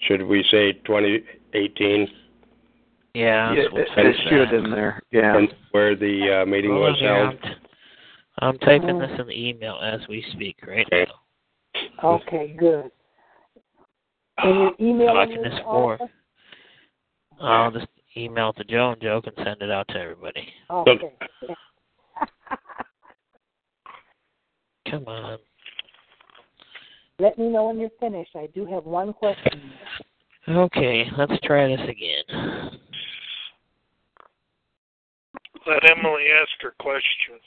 Should 0.00 0.22
we 0.22 0.44
say 0.50 0.72
2018 0.84 2.08
Yeah, 3.14 3.52
Yeah, 3.54 3.62
that's 3.74 3.90
it, 3.96 4.06
it 4.06 4.16
should 4.28 4.52
in 4.64 4.70
there. 4.70 5.00
Yeah. 5.10 5.36
and 5.38 5.54
where 5.70 5.94
the 5.96 6.42
uh, 6.42 6.46
meeting 6.46 6.72
Hold 6.72 6.82
was 6.82 6.94
on 6.94 6.98
here, 6.98 7.14
held? 7.14 7.34
I'm, 7.34 7.38
t- 7.38 7.58
I'm 8.38 8.58
typing 8.58 8.98
this 8.98 9.10
in 9.18 9.26
the 9.26 9.48
email 9.48 9.78
as 9.82 10.00
we 10.08 10.24
speak 10.32 10.56
right 10.66 10.86
Okay. 10.92 11.06
now. 12.02 12.08
Okay, 12.14 12.56
good. 12.58 12.90
Can 14.40 14.54
you 14.54 14.74
email 14.80 15.14
Watching 15.14 15.42
this 15.42 15.54
for. 15.64 15.98
I'll 17.40 17.70
just 17.70 17.86
email 18.16 18.50
it 18.50 18.56
to 18.56 18.64
Joe 18.64 18.92
and 18.92 19.02
Joe 19.02 19.20
can 19.22 19.34
send 19.44 19.62
it 19.62 19.70
out 19.70 19.88
to 19.88 19.98
everybody. 19.98 20.46
Okay. 20.70 21.12
Come 24.90 25.06
on. 25.06 25.38
Let 27.18 27.38
me 27.38 27.48
know 27.48 27.66
when 27.66 27.78
you're 27.78 27.90
finished. 28.00 28.34
I 28.34 28.48
do 28.54 28.66
have 28.66 28.84
one 28.84 29.12
question. 29.12 29.72
Okay, 30.48 31.06
let's 31.16 31.32
try 31.44 31.68
this 31.68 31.88
again. 31.88 32.24
Let 35.66 35.88
Emily 35.88 36.24
ask 36.40 36.50
her 36.62 36.74
question. 36.80 37.38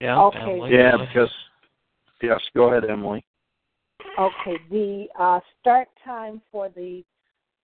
Yeah. 0.00 0.20
Okay. 0.20 0.38
Emily, 0.40 0.74
Yeah, 0.74 0.96
because 0.96 1.30
yes, 2.20 2.40
go 2.56 2.64
ahead, 2.64 2.90
Emily. 2.90 3.24
Okay, 4.18 4.56
the 4.70 5.06
uh, 5.18 5.40
start 5.60 5.88
time 6.04 6.40
for 6.52 6.68
the 6.68 7.02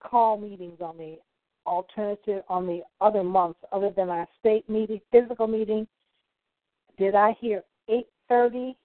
call 0.01 0.37
meetings 0.37 0.81
on 0.81 0.97
the 0.99 1.17
alternative 1.67 2.43
on 2.49 2.67
the 2.67 2.83
other 3.01 3.23
months, 3.23 3.61
other 3.73 3.91
than 3.97 4.09
our 4.09 4.27
state 4.39 4.69
meeting, 4.69 5.01
physical 5.13 5.47
meeting, 5.47 5.87
did 6.99 7.15
I 7.15 7.37
hear 7.41 7.63
eight 7.89 8.09
thirty 8.29 8.77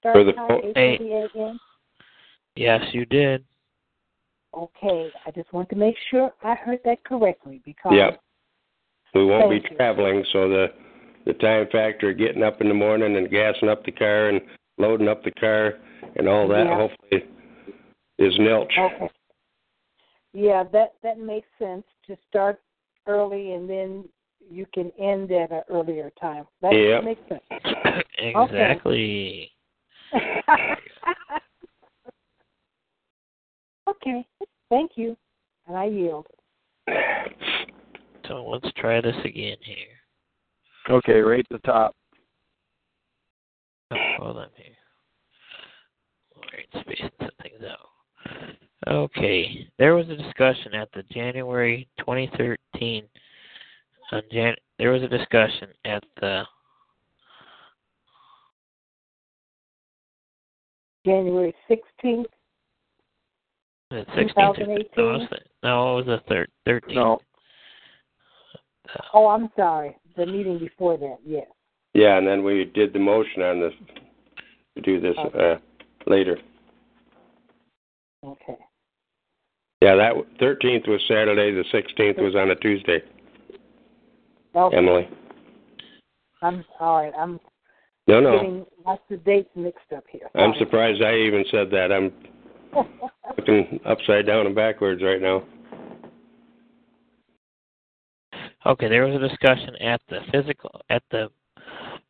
start 0.00 0.26
the 0.26 0.32
time? 0.32 0.50
Eight 0.64 0.74
thirty 0.74 1.12
a.m. 1.12 1.58
Yes, 2.56 2.82
you 2.92 3.06
did. 3.06 3.44
Okay, 4.54 5.10
I 5.26 5.30
just 5.30 5.52
want 5.52 5.68
to 5.70 5.76
make 5.76 5.96
sure 6.10 6.32
I 6.42 6.54
heard 6.54 6.80
that 6.84 7.04
correctly 7.04 7.60
because. 7.64 7.92
We 9.14 9.24
won't 9.24 9.48
be 9.48 9.56
you. 9.56 9.76
traveling, 9.76 10.24
so 10.30 10.48
the 10.48 10.66
the 11.24 11.32
time 11.34 11.66
factor 11.72 12.10
of 12.10 12.18
getting 12.18 12.42
up 12.42 12.60
in 12.60 12.68
the 12.68 12.74
morning 12.74 13.16
and 13.16 13.30
gassing 13.30 13.68
up 13.68 13.84
the 13.84 13.92
car 13.92 14.28
and 14.28 14.40
loading 14.78 15.08
up 15.08 15.22
the 15.24 15.30
car 15.32 15.74
and 16.16 16.28
all 16.28 16.48
that 16.48 16.66
Yeah. 16.66 16.76
hopefully 16.76 17.24
is 18.18 18.38
nilch. 18.38 18.76
Okay. 18.78 19.10
Yeah, 20.32 20.64
that 20.64 20.94
that 21.02 21.18
makes 21.18 21.48
sense 21.58 21.86
to 22.06 22.16
start 22.28 22.60
early 23.06 23.52
and 23.52 23.68
then 23.68 24.08
you 24.50 24.66
can 24.66 24.90
end 24.92 25.32
at 25.32 25.50
an 25.50 25.62
earlier 25.68 26.10
time. 26.20 26.46
That 26.60 26.72
Yep. 26.72 27.04
makes 27.04 27.28
sense. 27.28 27.42
exactly. 28.18 29.52
okay. 33.88 34.26
Thank 34.68 34.96
you. 34.96 35.16
And 35.66 35.76
I 35.76 35.86
yield. 35.86 36.26
So 38.28 38.44
let's 38.46 38.70
try 38.76 39.00
this 39.00 39.16
again 39.24 39.56
here. 39.62 39.98
Okay, 40.88 41.20
right 41.20 41.40
at 41.40 41.48
the 41.50 41.58
top. 41.66 41.96
Oh, 43.92 43.96
hold 44.18 44.36
on 44.38 44.48
here. 44.56 44.66
All 46.36 46.42
right, 46.52 46.66
spacing 46.84 47.10
some 47.20 47.30
things 47.42 47.62
out. 47.68 47.88
Okay, 48.88 49.68
there 49.78 49.94
was 49.94 50.08
a 50.08 50.16
discussion 50.16 50.74
at 50.74 50.88
the 50.92 51.02
January 51.12 51.88
2013. 52.00 53.04
On 54.12 54.22
Jan, 54.30 54.54
there 54.78 54.90
was 54.92 55.02
a 55.02 55.08
discussion 55.08 55.68
at 55.84 56.02
the 56.20 56.42
January 61.04 61.54
sixteenth. 61.68 62.26
the 63.90 64.04
16th. 64.16 64.28
2018? 64.34 64.88
No, 64.96 65.14
it 65.14 65.18
was 65.18 65.28
the, 65.30 65.38
no, 65.62 65.98
it 65.98 66.06
was 66.06 66.06
the 66.06 66.20
thir- 66.28 66.46
13th. 66.66 66.94
No, 66.94 67.18
Oh, 69.14 69.26
I'm 69.28 69.50
sorry. 69.56 69.96
The 70.16 70.26
meeting 70.26 70.58
before 70.58 70.96
that, 70.98 71.16
yes. 71.24 71.46
Yeah, 71.96 72.18
and 72.18 72.26
then 72.26 72.44
we 72.44 72.66
did 72.74 72.92
the 72.92 72.98
motion 72.98 73.40
on 73.40 73.58
this 73.58 73.72
to 74.74 74.82
do 74.82 75.00
this 75.00 75.16
uh 75.16 75.56
later. 76.06 76.36
Okay. 78.22 78.58
Yeah, 79.80 79.94
that 79.96 80.12
thirteenth 80.38 80.86
was 80.86 81.00
Saturday, 81.08 81.52
the 81.52 81.64
sixteenth 81.72 82.18
was 82.18 82.34
on 82.34 82.50
a 82.50 82.56
Tuesday. 82.56 83.00
Okay. 84.54 84.76
Emily. 84.76 85.08
I'm 86.42 86.62
sorry. 86.78 87.12
I'm 87.18 87.40
No, 88.06 88.20
no. 88.20 88.36
getting 88.36 88.66
lots 88.84 89.02
of 89.10 89.24
dates 89.24 89.48
mixed 89.56 89.90
up 89.96 90.04
here. 90.12 90.28
I'm 90.34 90.52
surprised 90.58 91.02
I 91.02 91.14
even 91.14 91.46
said 91.50 91.70
that. 91.70 91.90
I'm 91.92 92.12
looking 93.38 93.80
upside 93.86 94.26
down 94.26 94.44
and 94.44 94.54
backwards 94.54 95.02
right 95.02 95.22
now. 95.22 95.44
Okay, 98.66 98.88
there 98.88 99.06
was 99.06 99.14
a 99.14 99.28
discussion 99.28 99.76
at 99.76 100.02
the 100.10 100.18
physical 100.30 100.82
at 100.90 101.02
the 101.10 101.30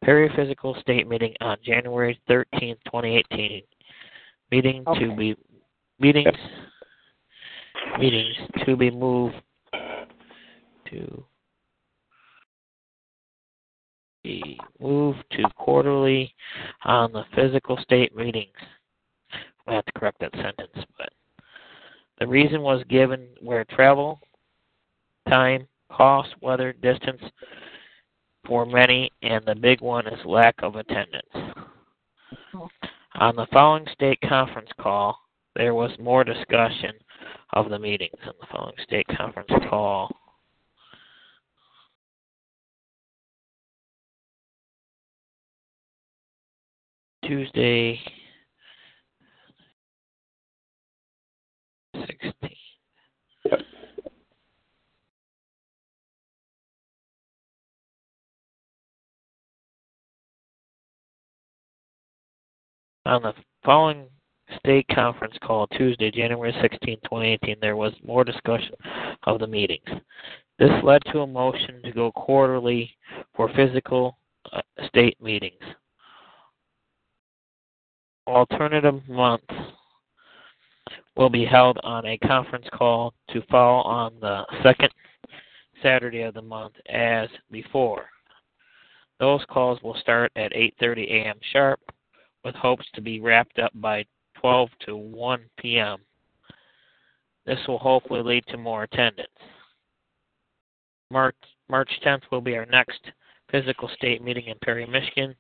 Perry 0.07 0.31
Physical 0.37 0.77
State 0.81 1.09
meeting 1.09 1.35
on 1.41 1.57
January 1.65 2.17
13th, 2.31 2.79
2018. 2.85 3.61
Meeting 4.53 4.85
to 5.01 5.17
be 5.17 5.37
meetings 5.99 6.37
meetings 7.99 8.37
to 8.65 8.77
be 8.77 8.89
moved 8.89 9.35
to 10.89 11.25
be 14.23 14.57
moved 14.79 15.25
to 15.33 15.43
quarterly 15.57 16.33
on 16.85 17.13
the 17.13 17.25
physical 17.35 17.77
state 17.79 18.15
meetings. 18.15 18.55
I 19.67 19.75
have 19.75 19.87
to 19.87 19.93
correct 19.99 20.21
that 20.21 20.31
sentence, 20.35 20.87
but 20.97 21.11
the 22.21 22.29
reason 22.29 22.63
was 22.63 22.85
given 22.89 23.27
where 23.41 23.65
travel, 23.65 24.21
time, 25.29 25.67
cost, 25.91 26.29
weather, 26.41 26.73
distance 26.75 27.23
for 28.47 28.67
many, 28.67 29.11
and 29.23 29.45
the 29.45 29.55
big 29.55 29.81
one 29.81 30.07
is 30.07 30.25
lack 30.25 30.55
of 30.63 30.77
attendance. 30.77 31.25
On 33.19 33.35
the 33.35 33.47
following 33.53 33.87
state 33.93 34.21
conference 34.29 34.69
call, 34.81 35.19
there 35.55 35.75
was 35.75 35.91
more 35.99 36.23
discussion 36.25 36.93
of 37.55 37.71
the 37.71 37.79
meetings 37.79 38.19
in 38.23 38.33
the 38.41 38.47
following 38.53 38.75
state 38.83 39.07
conference 39.17 39.51
call. 39.71 40.11
Tuesday, 47.25 47.99
16. 51.95 52.33
Yep. 53.45 53.61
On 63.07 63.23
the 63.23 63.35
following 63.65 64.09
state 64.59 64.85
conference 64.93 65.37
call 65.41 65.69
Tuesday, 65.69 66.11
January 66.11 66.53
16, 66.61 66.97
2018, 67.05 67.57
there 67.61 67.77
was 67.77 67.93
more 68.05 68.25
discussion 68.25 68.75
of 69.23 69.39
the 69.39 69.47
meetings. 69.47 69.87
This 70.59 70.73
led 70.83 71.03
to 71.13 71.21
a 71.21 71.27
motion 71.27 71.81
to 71.85 71.93
go 71.93 72.11
quarterly 72.11 72.97
for 73.37 73.49
physical 73.55 74.19
uh, 74.53 74.61
state 74.89 75.17
meetings. 75.23 75.63
Alternative 78.27 79.01
months 79.09 79.55
will 81.17 81.31
be 81.31 81.45
held 81.45 81.79
on 81.85 82.07
a 82.07 82.19
conference 82.19 82.67
call 82.73 83.15
to 83.31 83.41
fall 83.43 83.85
on 83.85 84.15
the 84.21 84.45
second 84.65 84.91
Saturday 85.81 86.23
of 86.23 86.35
the 86.35 86.43
month 86.43 86.75
as 86.89 87.29
before. 87.53 88.07
Those 89.21 89.45
calls 89.49 89.81
will 89.85 89.97
start 90.01 90.33
at 90.35 90.51
8:30 90.51 91.09
a.m. 91.09 91.39
sharp 91.53 91.79
with 92.47 92.55
hopes 92.55 92.87
to 92.95 93.03
be 93.03 93.19
wrapped 93.19 93.59
up 93.59 93.73
by 93.75 94.05
12 94.41 94.69
to 94.87 94.97
1 94.97 95.41
p.m. 95.59 95.99
This 97.45 97.59
will 97.67 97.79
hopefully 97.79 98.23
lead 98.23 98.45
to 98.47 98.57
more 98.57 98.85
attendance. 98.85 99.27
March 101.11 101.35
March 101.69 101.91
10th 102.05 102.23
will 102.31 102.41
be 102.41 102.57
our 102.57 102.67
next 102.67 103.01
physical 103.51 103.89
state 103.97 104.23
meeting 104.23 104.47
in 104.47 104.57
Perry, 104.63 104.87
Michigan. 104.87 105.35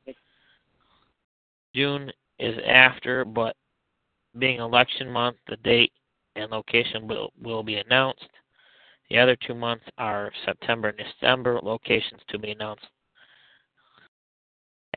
June 1.76 2.10
is 2.40 2.56
after, 2.66 3.24
but 3.24 3.54
being 4.38 4.58
election 4.58 5.08
month, 5.08 5.36
the 5.48 5.56
date 5.58 5.92
and 6.34 6.50
location 6.50 7.06
will, 7.06 7.32
will 7.40 7.62
be 7.62 7.76
announced. 7.76 8.28
The 9.10 9.18
other 9.18 9.36
two 9.46 9.54
months 9.54 9.84
are 9.96 10.32
September 10.44 10.88
and 10.88 10.98
December, 10.98 11.60
locations 11.62 12.20
to 12.28 12.38
be 12.38 12.50
announced 12.50 12.86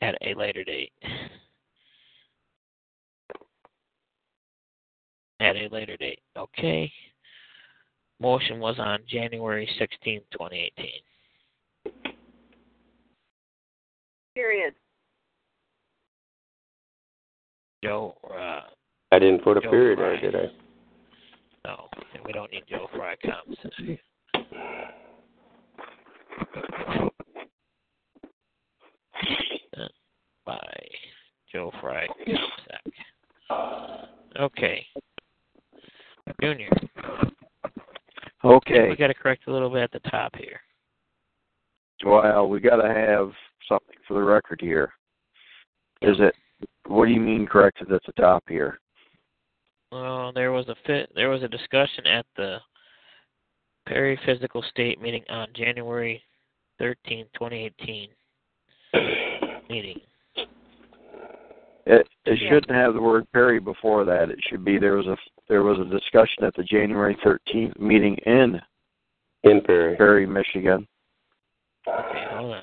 at 0.01 0.17
a 0.25 0.33
later 0.33 0.63
date. 0.63 0.91
At 5.39 5.55
a 5.55 5.69
later 5.71 5.95
date. 5.97 6.19
Okay. 6.37 6.91
Motion 8.19 8.59
was 8.59 8.75
on 8.79 8.99
January 9.07 9.67
16, 9.79 10.21
2018. 10.31 10.85
Period. 14.35 14.73
Joe, 17.83 18.15
uh, 18.29 18.61
I 19.11 19.19
didn't 19.19 19.43
put 19.43 19.57
a 19.57 19.61
Joe 19.61 19.69
period 19.69 19.97
Fry. 19.99 20.15
on, 20.15 20.21
did 20.21 20.35
I? 20.35 20.45
No, 21.65 21.87
and 22.13 22.23
we 22.25 22.33
don't 22.33 22.51
need 22.51 22.63
Joe 22.69 22.87
Fry 22.93 23.15
comments 23.23 23.61
today. 23.77 23.99
Uh, 29.77 29.87
By 30.45 30.87
Joe 31.51 31.71
Fry. 31.81 32.07
Okay. 34.39 34.85
Junior. 36.41 36.69
Okay. 38.43 38.89
We 38.89 38.95
got 38.95 39.07
to 39.07 39.13
correct 39.13 39.47
a 39.47 39.51
little 39.51 39.69
bit 39.69 39.83
at 39.83 39.91
the 39.91 40.09
top 40.09 40.35
here. 40.37 40.59
Well, 42.05 42.47
we 42.47 42.59
got 42.61 42.77
to 42.77 42.87
have 42.87 43.31
something 43.67 43.95
for 44.07 44.13
the 44.13 44.21
record 44.23 44.59
here. 44.61 44.93
Is 46.01 46.15
it? 46.19 46.33
What 46.87 47.05
do 47.07 47.11
you 47.11 47.19
mean 47.19 47.45
corrected 47.45 47.91
at 47.91 48.01
the 48.05 48.13
top 48.13 48.43
here? 48.47 48.79
Well, 49.91 50.31
there 50.33 50.51
was 50.51 50.67
a 50.69 50.75
fit. 50.85 51.09
There 51.15 51.29
was 51.29 51.43
a 51.43 51.47
discussion 51.47 52.07
at 52.07 52.25
the 52.37 52.57
Perry 53.85 54.19
Physical 54.25 54.63
State 54.69 55.01
meeting 55.01 55.23
on 55.29 55.47
January 55.53 56.21
13, 56.79 57.25
2018 57.33 58.09
meeting. 59.69 59.99
It 61.85 62.07
it 62.25 62.39
Yeah. 62.41 62.49
shouldn't 62.49 62.71
have 62.71 62.93
the 62.93 63.01
word 63.01 63.29
Perry 63.33 63.59
before 63.59 64.05
that. 64.05 64.29
It 64.29 64.39
should 64.49 64.63
be 64.63 64.77
there 64.77 64.95
was 64.95 65.07
a 65.07 65.17
there 65.49 65.63
was 65.63 65.79
a 65.79 65.85
discussion 65.85 66.43
at 66.43 66.55
the 66.55 66.63
January 66.63 67.17
13th 67.25 67.77
meeting 67.79 68.15
in 68.25 68.61
In 69.43 69.61
Perry. 69.61 69.95
Perry, 69.97 70.27
Michigan. 70.27 70.87
Okay, 71.87 72.25
hold 72.31 72.53
on. 72.53 72.61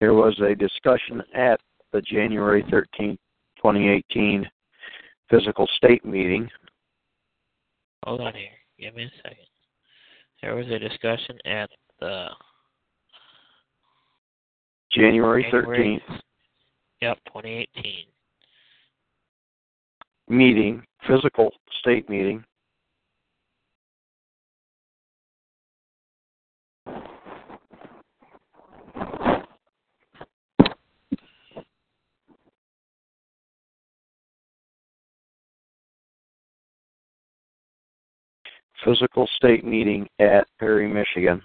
There 0.00 0.14
was 0.14 0.38
a 0.40 0.54
discussion 0.54 1.22
at 1.34 1.60
the 1.92 2.00
January 2.02 2.62
13th, 2.64 3.18
2018 3.56 4.48
physical 5.28 5.66
state 5.76 6.04
meeting. 6.04 6.48
Hold 8.04 8.20
on 8.20 8.34
here. 8.34 8.50
Give 8.78 8.94
me 8.94 9.04
a 9.04 9.10
second. 9.16 9.44
There 10.40 10.54
was 10.54 10.68
a 10.68 10.78
discussion 10.78 11.36
at 11.46 11.68
the 11.98 12.28
January 14.92 15.42
January- 15.42 16.00
13th 16.00 16.22
Yep, 17.00 17.18
2018. 17.26 18.06
Meeting, 20.30 20.82
physical 21.06 21.50
state 21.80 22.08
meeting. 22.08 22.44
Physical 38.84 39.28
state 39.36 39.64
meeting 39.64 40.08
at 40.18 40.46
Perry, 40.58 40.86
Michigan. 40.86 41.42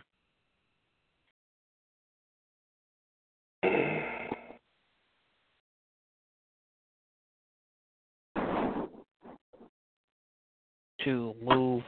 To 11.04 11.36
move 11.44 11.84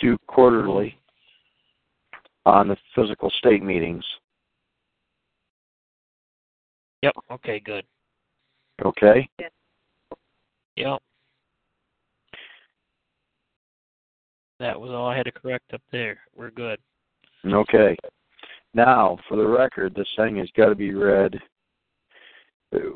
to 0.00 0.18
quarterly 0.26 0.98
on 2.44 2.68
the 2.68 2.76
physical 2.94 3.30
state 3.38 3.62
meetings. 3.62 4.04
Yep, 7.02 7.14
okay, 7.30 7.60
good. 7.60 7.84
Okay? 8.84 9.28
Yep. 10.76 10.98
That 14.58 14.80
was 14.80 14.90
all 14.90 15.06
I 15.06 15.16
had 15.16 15.26
to 15.26 15.32
correct 15.32 15.74
up 15.74 15.82
there. 15.92 16.18
We're 16.36 16.50
good. 16.50 16.78
Okay. 17.44 17.96
Now, 18.74 19.18
for 19.28 19.36
the 19.36 19.46
record, 19.46 19.94
this 19.94 20.08
thing 20.16 20.36
has 20.36 20.48
got 20.56 20.70
to 20.70 20.74
be 20.74 20.94
read. 20.94 21.38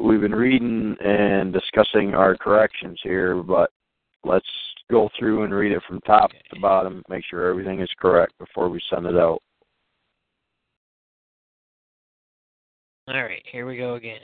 We've 0.01 0.23
been 0.23 0.35
reading 0.35 0.97
and 1.05 1.53
discussing 1.53 2.15
our 2.15 2.35
corrections 2.35 2.99
here, 3.03 3.43
but 3.43 3.71
let's 4.25 4.47
go 4.91 5.11
through 5.19 5.45
and 5.45 5.53
read 5.53 5.73
it 5.73 5.83
from 5.87 6.01
top 6.03 6.31
to 6.31 6.61
bottom, 6.61 7.03
make 7.11 7.25
sure 7.29 7.51
everything 7.51 7.81
is 7.81 7.91
correct 7.99 8.33
before 8.39 8.71
we 8.71 8.81
send 8.89 9.05
it 9.05 9.17
out. 9.17 9.43
All 13.09 13.23
right, 13.23 13.43
here 13.53 13.67
we 13.67 13.77
go 13.77 13.95
again. 13.95 14.19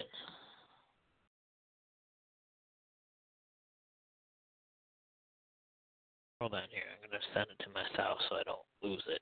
Hold 6.40 6.55
on 6.55 6.62
here. 6.70 6.82
I'm 6.90 7.11
going 7.11 7.20
to 7.20 7.26
send 7.34 7.46
it 7.50 7.62
to 7.62 7.70
myself 7.70 8.18
so 8.28 8.36
I 8.36 8.42
don't 8.42 8.59
lose 8.82 9.05
it. 9.07 9.20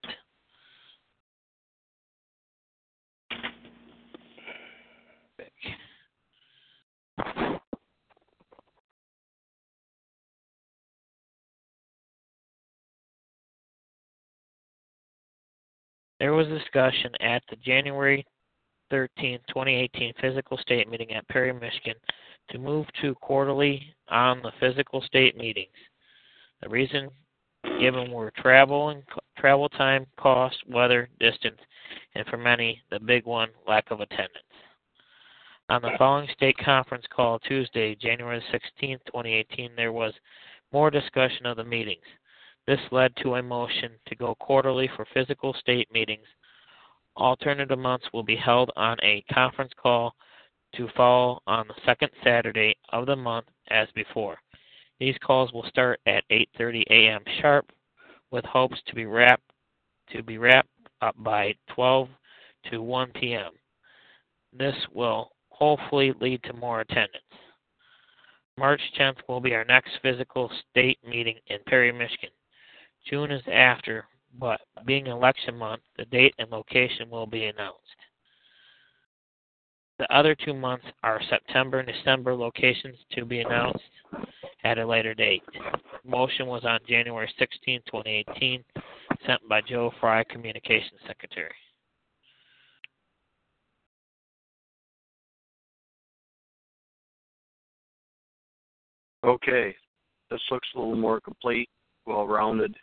There 16.20 16.34
was 16.34 16.46
discussion 16.48 17.12
at 17.20 17.42
the 17.48 17.56
January 17.56 18.26
13, 18.90 19.38
2018 19.48 20.12
physical 20.20 20.58
state 20.58 20.88
meeting 20.88 21.12
at 21.14 21.26
Perry, 21.28 21.52
Michigan 21.52 21.94
to 22.50 22.58
move 22.58 22.86
to 23.00 23.14
quarterly 23.16 23.94
on 24.08 24.42
the 24.42 24.52
physical 24.60 25.00
state 25.02 25.36
meetings. 25.36 25.68
The 26.62 26.68
reason 26.68 27.08
given 27.78 28.10
were 28.10 28.32
travel 28.36 28.90
and 28.90 29.02
travel 29.38 29.68
time, 29.70 30.06
cost, 30.18 30.56
weather, 30.68 31.08
distance, 31.18 31.60
and 32.14 32.26
for 32.26 32.36
many, 32.36 32.82
the 32.90 33.00
big 33.00 33.24
one, 33.24 33.48
lack 33.66 33.90
of 33.90 34.00
attendance. 34.00 34.49
On 35.70 35.80
the 35.82 35.96
following 35.98 36.28
state 36.32 36.58
conference 36.58 37.04
call 37.14 37.38
Tuesday, 37.38 37.94
January 37.94 38.42
16, 38.50 38.98
2018, 39.06 39.70
there 39.76 39.92
was 39.92 40.12
more 40.72 40.90
discussion 40.90 41.46
of 41.46 41.58
the 41.58 41.62
meetings. 41.62 42.02
This 42.66 42.80
led 42.90 43.14
to 43.18 43.36
a 43.36 43.42
motion 43.42 43.92
to 44.06 44.16
go 44.16 44.34
quarterly 44.34 44.90
for 44.96 45.06
physical 45.14 45.54
state 45.54 45.86
meetings. 45.92 46.26
Alternative 47.16 47.78
months 47.78 48.04
will 48.12 48.24
be 48.24 48.34
held 48.34 48.72
on 48.74 48.96
a 49.04 49.22
conference 49.32 49.70
call 49.80 50.12
to 50.74 50.88
fall 50.96 51.40
on 51.46 51.68
the 51.68 51.80
second 51.86 52.10
Saturday 52.24 52.74
of 52.88 53.06
the 53.06 53.14
month 53.14 53.46
as 53.68 53.86
before. 53.94 54.38
These 54.98 55.18
calls 55.24 55.52
will 55.52 55.68
start 55.68 56.00
at 56.04 56.24
8:30 56.32 56.82
a.m. 56.90 57.22
sharp 57.40 57.70
with 58.32 58.44
hopes 58.44 58.82
to 58.86 58.94
be 58.96 59.06
wrapped 59.06 59.52
to 60.10 60.24
be 60.24 60.36
wrapped 60.36 60.68
up 61.00 61.14
by 61.18 61.54
12 61.76 62.08
to 62.72 62.82
1 62.82 63.12
p.m. 63.12 63.52
This 64.52 64.74
will 64.92 65.30
hopefully 65.60 66.12
lead 66.20 66.42
to 66.44 66.52
more 66.54 66.80
attendance. 66.80 67.24
March 68.58 68.80
10th 68.98 69.18
will 69.28 69.40
be 69.40 69.54
our 69.54 69.64
next 69.64 69.90
physical 70.02 70.50
state 70.70 70.98
meeting 71.06 71.36
in 71.46 71.58
Perry, 71.66 71.92
Michigan. 71.92 72.30
June 73.08 73.30
is 73.30 73.42
after, 73.50 74.04
but 74.38 74.60
being 74.86 75.06
election 75.06 75.56
month, 75.56 75.82
the 75.96 76.04
date 76.06 76.34
and 76.38 76.50
location 76.50 77.08
will 77.10 77.26
be 77.26 77.46
announced. 77.46 77.78
The 79.98 80.14
other 80.14 80.34
two 80.34 80.54
months 80.54 80.86
are 81.02 81.20
September 81.28 81.80
and 81.80 81.88
December 81.88 82.34
locations 82.34 82.96
to 83.12 83.24
be 83.24 83.40
announced 83.40 83.84
at 84.64 84.78
a 84.78 84.86
later 84.86 85.14
date. 85.14 85.42
Motion 86.06 86.46
was 86.46 86.64
on 86.64 86.80
January 86.88 87.30
16, 87.38 87.80
2018, 87.86 88.64
sent 89.26 89.46
by 89.48 89.60
Joe 89.60 89.92
Fry, 90.00 90.24
Communications 90.24 91.00
Secretary. 91.06 91.52
Okay, 99.24 99.74
this 100.30 100.40
looks 100.50 100.68
a 100.74 100.78
little 100.78 100.96
more 100.96 101.20
complete, 101.20 101.68
well-rounded. 102.06 102.74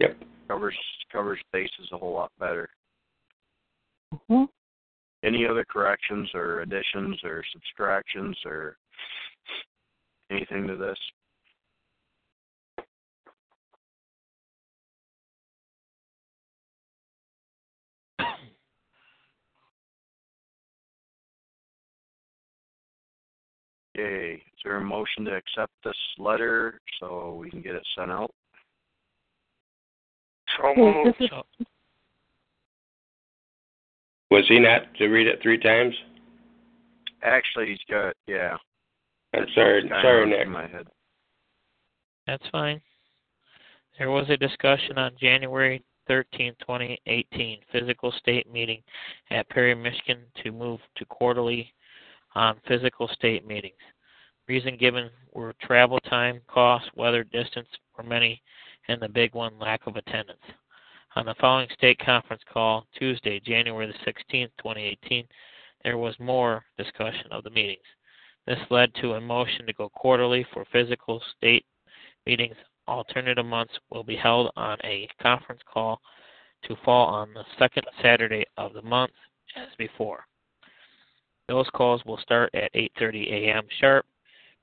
Yep. 0.00 0.16
Covers 0.48 0.76
covers 1.12 1.38
bases 1.52 1.88
a 1.92 1.98
whole 1.98 2.12
lot 2.12 2.32
better. 2.38 2.68
Mm-hmm. 4.12 4.44
Any 5.24 5.46
other 5.46 5.64
corrections 5.64 6.28
or 6.34 6.60
additions 6.60 7.18
or 7.24 7.42
subtractions 7.52 8.36
or 8.44 8.76
anything 10.30 10.66
to 10.66 10.76
this? 10.76 10.98
Okay, 23.98 24.42
is 24.56 24.62
there 24.64 24.76
a 24.76 24.80
motion 24.80 25.24
to 25.26 25.34
accept 25.34 25.72
this 25.84 25.96
letter 26.18 26.80
so 26.98 27.34
we 27.38 27.50
can 27.50 27.60
get 27.60 27.74
it 27.74 27.86
sent 27.96 28.10
out? 28.10 28.32
So 30.56 30.74
moved. 30.74 31.10
this 31.18 31.24
is- 31.26 31.30
So, 31.30 31.44
Was 34.30 34.46
he 34.48 34.58
not 34.58 34.92
to 34.96 35.08
read 35.08 35.26
it 35.26 35.40
three 35.42 35.58
times? 35.58 35.94
Actually, 37.22 37.66
he's 37.68 37.84
got, 37.88 38.16
yeah. 38.26 38.56
I'm 39.34 39.46
sorry, 39.54 39.88
sorry, 39.88 40.20
runs 40.20 40.30
Nick. 40.30 40.48
My 40.48 40.66
head. 40.66 40.88
that's 42.26 42.46
fine. 42.48 42.80
There 43.98 44.10
was 44.10 44.28
a 44.30 44.36
discussion 44.36 44.98
on 44.98 45.16
January 45.18 45.82
13, 46.06 46.54
2018, 46.60 47.60
physical 47.72 48.12
state 48.12 48.50
meeting 48.50 48.82
at 49.30 49.48
Perry, 49.48 49.74
Michigan 49.74 50.24
to 50.42 50.52
move 50.52 50.80
to 50.96 51.04
quarterly 51.06 51.72
on 52.34 52.60
physical 52.66 53.08
state 53.08 53.46
meetings. 53.46 53.78
Reason 54.48 54.76
given 54.76 55.10
were 55.32 55.54
travel 55.60 55.98
time, 56.00 56.40
cost, 56.46 56.86
weather, 56.94 57.24
distance 57.24 57.68
for 57.94 58.04
many, 58.04 58.40
and 58.86 59.02
the 59.02 59.08
big 59.08 59.34
one, 59.34 59.58
lack 59.58 59.86
of 59.86 59.96
attendance. 59.96 60.42
On 61.16 61.26
the 61.26 61.34
following 61.40 61.68
state 61.72 61.98
conference 61.98 62.42
call, 62.52 62.86
Tuesday, 62.96 63.40
January 63.40 63.86
the 63.86 64.10
16th, 64.10 64.50
2018, 64.58 65.26
there 65.82 65.98
was 65.98 66.14
more 66.20 66.64
discussion 66.78 67.26
of 67.32 67.42
the 67.42 67.50
meetings. 67.50 67.82
This 68.46 68.58
led 68.70 68.94
to 68.96 69.14
a 69.14 69.20
motion 69.20 69.66
to 69.66 69.72
go 69.72 69.88
quarterly 69.88 70.46
for 70.52 70.64
physical 70.70 71.20
state 71.36 71.64
meetings. 72.24 72.54
Alternative 72.86 73.44
months 73.44 73.74
will 73.90 74.04
be 74.04 74.14
held 74.14 74.52
on 74.56 74.78
a 74.84 75.08
conference 75.20 75.62
call 75.72 76.00
to 76.64 76.76
fall 76.84 77.06
on 77.08 77.34
the 77.34 77.44
second 77.58 77.84
Saturday 78.00 78.44
of 78.56 78.74
the 78.74 78.82
month 78.82 79.12
as 79.56 79.68
before. 79.76 80.24
Those 81.48 81.68
calls 81.70 82.04
will 82.04 82.18
start 82.18 82.54
at 82.54 82.72
8:30 82.74 83.32
a.m. 83.32 83.66
sharp 83.80 84.06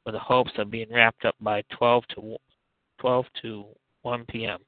with 0.06 0.14
the 0.14 0.20
hopes 0.20 0.52
of 0.58 0.72
being 0.72 0.92
wrapped 0.92 1.26
up 1.26 1.36
by 1.42 1.64
12 1.78 2.04
to 2.16 2.38
12 3.00 3.26
to 3.42 3.66
1 4.04 4.26
p.m. 4.30 4.60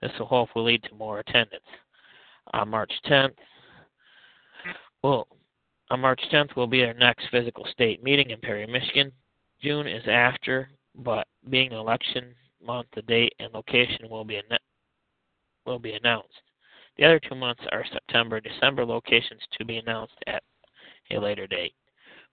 This 0.00 0.12
will 0.18 0.26
hopefully 0.26 0.72
lead 0.72 0.82
to 0.84 0.94
more 0.94 1.20
attendance. 1.20 1.64
On 2.52 2.68
March 2.68 2.92
10th, 3.06 3.34
well, 5.02 5.26
on 5.90 6.00
March 6.00 6.20
10th 6.32 6.56
will 6.56 6.66
be 6.66 6.84
our 6.84 6.94
next 6.94 7.26
physical 7.30 7.66
state 7.72 8.02
meeting 8.02 8.30
in 8.30 8.40
Perry, 8.40 8.66
Michigan. 8.66 9.12
June 9.62 9.86
is 9.86 10.06
after, 10.08 10.70
but 10.94 11.26
being 11.48 11.72
an 11.72 11.78
election 11.78 12.34
month, 12.64 12.86
the 12.94 13.02
date 13.02 13.34
and 13.38 13.52
location 13.52 14.08
will 14.08 14.24
be 14.24 14.36
anno- 14.36 14.58
will 15.66 15.78
be 15.78 15.94
announced. 15.94 16.42
The 16.96 17.04
other 17.04 17.18
two 17.20 17.34
months 17.34 17.62
are 17.72 17.84
September, 17.92 18.40
December 18.40 18.84
locations 18.84 19.42
to 19.58 19.64
be 19.64 19.78
announced 19.78 20.16
at 20.26 20.42
a 21.10 21.18
later 21.18 21.46
date. 21.46 21.74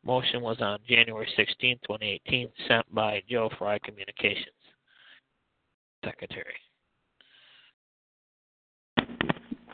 Motion 0.03 0.41
was 0.41 0.57
on 0.61 0.79
January 0.87 1.27
16, 1.35 1.77
2018, 1.85 2.49
sent 2.67 2.93
by 2.93 3.21
Joe 3.29 3.49
Fry 3.57 3.77
Communications 3.79 4.47
Secretary. 6.03 6.55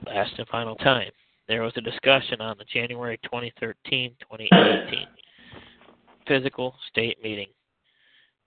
Last 0.06 0.34
and 0.38 0.48
final 0.48 0.76
time, 0.76 1.12
there 1.48 1.64
was 1.64 1.74
a 1.78 1.82
discussion 1.82 2.42
on 2.42 2.58
the 2.58 2.66
January 2.66 3.18
2013 3.24 4.16
2018 4.22 5.08
physical 6.28 6.76
state 6.90 7.18
meeting 7.24 7.48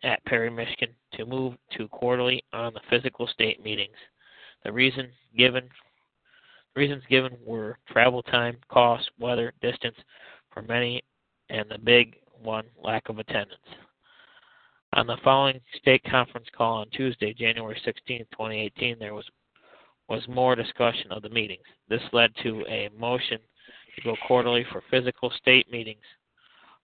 at 0.03 0.25
Perry, 0.25 0.51
Michigan 0.51 0.91
to 1.15 1.27
move 1.27 1.55
to 1.77 1.89
quarterly 1.89 2.43
on 2.53 2.73
the 2.75 2.81
physical 2.89 3.27
state 3.27 3.63
meetings. 3.63 3.97
The 4.65 4.73
reason 4.73 5.09
given 5.37 5.69
reasons 6.77 7.03
given 7.11 7.37
were 7.45 7.79
travel 7.91 8.23
time, 8.23 8.57
cost, 8.71 9.11
weather, 9.19 9.53
distance 9.61 9.97
for 10.53 10.63
many, 10.63 11.03
and 11.51 11.69
the 11.69 11.79
big 11.79 12.17
one, 12.43 12.65
lack 12.83 13.09
of 13.09 13.19
attendance. 13.19 13.61
On 14.95 15.07
the 15.07 15.19
following 15.23 15.61
state 15.77 16.03
conference 16.05 16.47
call 16.57 16.79
on 16.79 16.91
Tuesday, 16.91 17.33
January 17.33 17.81
16, 17.85 18.21
2018, 18.33 18.99
there 18.99 19.15
was 19.15 19.25
was 20.09 20.27
more 20.27 20.57
discussion 20.57 21.13
of 21.13 21.23
the 21.23 21.29
meetings. 21.29 21.63
This 21.89 22.03
led 22.13 22.33
to 22.43 22.67
a 22.67 22.91
motion 22.99 23.39
to 23.95 24.03
go 24.03 24.17
quarterly 24.27 24.67
for 24.73 24.83
physical 24.91 25.31
state 25.39 25.71
meetings. 25.71 26.03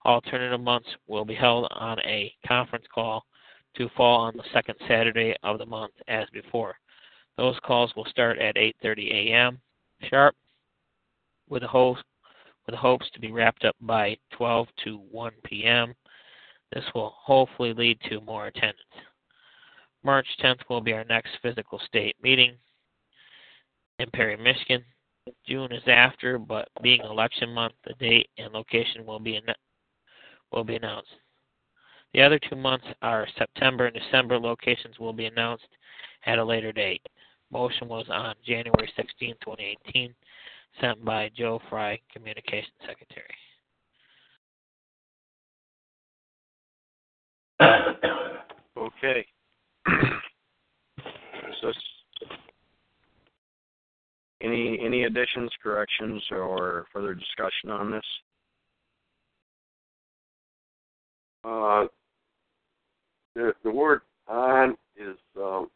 Alternative 0.05 0.61
months 0.61 0.89
will 1.09 1.25
be 1.25 1.35
held 1.35 1.67
on 1.73 1.99
a 2.01 2.33
conference 2.47 2.85
call 2.95 3.25
to 3.77 3.89
fall 3.97 4.21
on 4.21 4.37
the 4.37 4.45
second 4.53 4.77
Saturday 4.87 5.35
of 5.43 5.59
the 5.59 5.67
month 5.67 5.93
as 6.07 6.29
before. 6.33 6.77
Those 7.37 7.59
calls 7.65 7.93
will 7.97 8.07
start 8.07 8.39
at 8.39 8.55
8:30 8.55 9.11
a.m. 9.13 9.61
sharp 10.09 10.37
with 11.49 11.63
the 11.63 11.69
host 11.69 12.05
with 12.67 12.75
hopes 12.75 13.09
to 13.13 13.21
be 13.21 13.33
wrapped 13.33 13.65
up 13.65 13.77
by 13.81 14.17
12 14.33 14.69
to 14.85 14.99
1 15.11 15.33
p.m. 15.45 15.95
This 16.73 16.85
will 16.95 17.15
hopefully 17.17 17.73
lead 17.73 17.99
to 18.09 18.21
more 18.21 18.49
attendance. 18.49 18.81
March 20.03 20.27
10th 20.43 20.61
will 20.69 20.81
be 20.81 20.93
our 20.93 21.05
next 21.05 21.31
physical 21.43 21.81
state 21.87 22.17
meeting 22.23 22.55
in 23.99 24.11
Perry, 24.13 24.37
Michigan. 24.37 24.85
June 25.47 25.73
is 25.73 25.83
after, 25.87 26.39
but 26.39 26.69
being 26.83 27.01
election 27.01 27.51
month, 27.53 27.75
the 27.85 27.95
date 27.95 28.29
and 28.39 28.53
location 28.53 29.05
will 29.05 29.19
be 29.19 29.37
anno- 29.37 29.55
will 30.53 30.65
be 30.65 30.77
announced. 30.77 31.11
The 32.15 32.23
other 32.23 32.39
two 32.39 32.57
months 32.57 32.87
are 33.03 33.27
September 33.37 33.87
and 33.87 33.95
December 33.97 34.39
locations 34.39 34.99
will 34.99 35.13
be 35.13 35.27
announced 35.27 35.67
at 36.25 36.39
a 36.39 36.45
later 36.45 36.73
date. 36.73 37.07
Motion 37.51 37.89
was 37.89 38.07
on 38.09 38.35
January 38.45 38.91
16, 38.97 39.35
2018, 39.43 40.15
sent 40.81 41.05
by 41.05 41.31
Joe 41.37 41.61
Fry, 41.69 41.99
Communications 42.13 42.73
Secretary. 42.87 43.27
Okay. 48.77 49.27
so, 51.61 51.73
any 54.43 54.79
any 54.85 55.05
additions, 55.05 55.51
corrections, 55.63 56.23
or 56.31 56.87
further 56.93 57.15
discussion 57.15 57.71
on 57.71 57.91
this? 57.91 58.05
Uh, 61.45 61.87
the 63.35 63.53
the 63.65 63.71
word 63.71 64.03
on 64.29 64.77
is 64.97 65.17
um, 65.39 65.69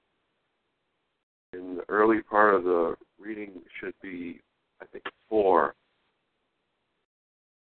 in 1.53 1.77
the 1.77 1.85
early 1.89 2.23
part 2.23 2.55
of 2.55 2.65
the 2.65 2.95
reading 3.19 3.53
should 3.81 3.95
be 4.03 4.41
I 4.81 4.87
think 4.87 5.05
four. 5.29 5.75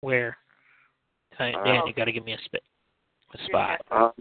Where? 0.02 0.38
right, 1.40 1.56
Dan, 1.64 1.82
you 1.88 1.94
got 1.94 2.06
to 2.06 2.12
give 2.12 2.26
me 2.26 2.34
a, 2.34 2.38
sp- 2.44 2.66
a 3.34 3.46
spot. 3.46 3.82
Um, 3.92 4.12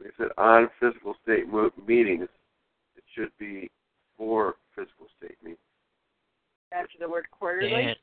like 0.00 0.12
I 0.18 0.22
said, 0.22 0.28
on 0.38 0.68
physical 0.80 1.14
state 1.22 1.48
mo- 1.48 1.70
meetings, 1.86 2.28
it 2.96 3.04
should 3.14 3.30
be 3.38 3.70
for 4.16 4.54
physical 4.74 5.06
state 5.18 5.36
meetings. 5.42 5.58
After 6.72 6.98
the 7.00 7.08
word 7.08 7.26
quarterly. 7.30 7.70
Dan, 7.70 7.94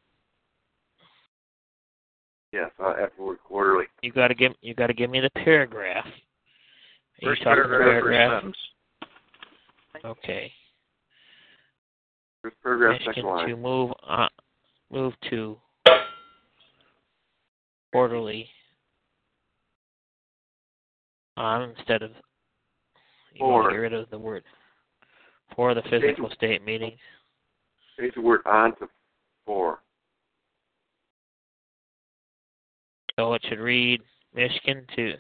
Yes, 2.51 2.72
uh, 2.80 2.95
after 2.99 3.24
word 3.24 3.38
quarterly. 3.43 3.86
you 4.01 4.12
got 4.12 4.30
to 4.30 4.36
give 4.36 4.53
you 4.62 4.74
got 4.74 4.88
to 4.88 4.93
give 4.93 5.12
me 5.12 5.20
the 5.20 5.30
paragraph. 5.30 6.05
Are 6.05 6.10
you 7.22 7.30
First 7.30 7.43
talking 7.43 7.64
paragraph, 7.64 8.01
paragraph? 8.01 8.53
Okay. 10.03 10.51
First 12.42 12.56
paragraph, 12.64 12.94
Michigan 12.94 13.14
second 13.16 13.30
line. 13.30 13.50
to 13.50 13.56
move 13.58 13.92
on, 14.08 14.30
move 14.92 15.14
to 15.30 15.58
quarterly 17.92 18.48
on 21.38 21.74
instead 21.78 22.02
of 22.02 22.12
you 23.34 23.46
want 23.46 23.70
to 23.70 23.72
get 23.72 23.78
rid 23.78 23.94
of 23.94 24.10
the 24.10 24.18
word 24.18 24.44
for 25.56 25.74
the 25.74 25.82
physical 25.90 26.30
state 26.32 26.64
meetings. 26.64 27.00
Change 28.00 28.14
the 28.16 28.22
word 28.22 28.42
on 28.46 28.76
to 28.78 28.88
for. 29.46 29.80
So 33.18 33.34
it 33.34 33.42
should 33.50 33.60
read 33.60 34.02
Michigan 34.34 34.86
to 34.96 35.14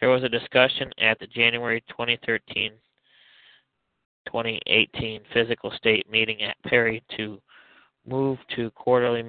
there 0.00 0.08
was 0.08 0.24
a 0.24 0.28
discussion 0.28 0.90
at 0.98 1.18
the 1.20 1.26
January 1.26 1.82
2013 1.88 2.72
2018 4.26 5.22
physical 5.32 5.70
state 5.76 6.10
meeting 6.10 6.42
at 6.42 6.56
Perry 6.64 7.02
to 7.16 7.40
move 8.06 8.38
to 8.56 8.70
quarterly 8.72 9.22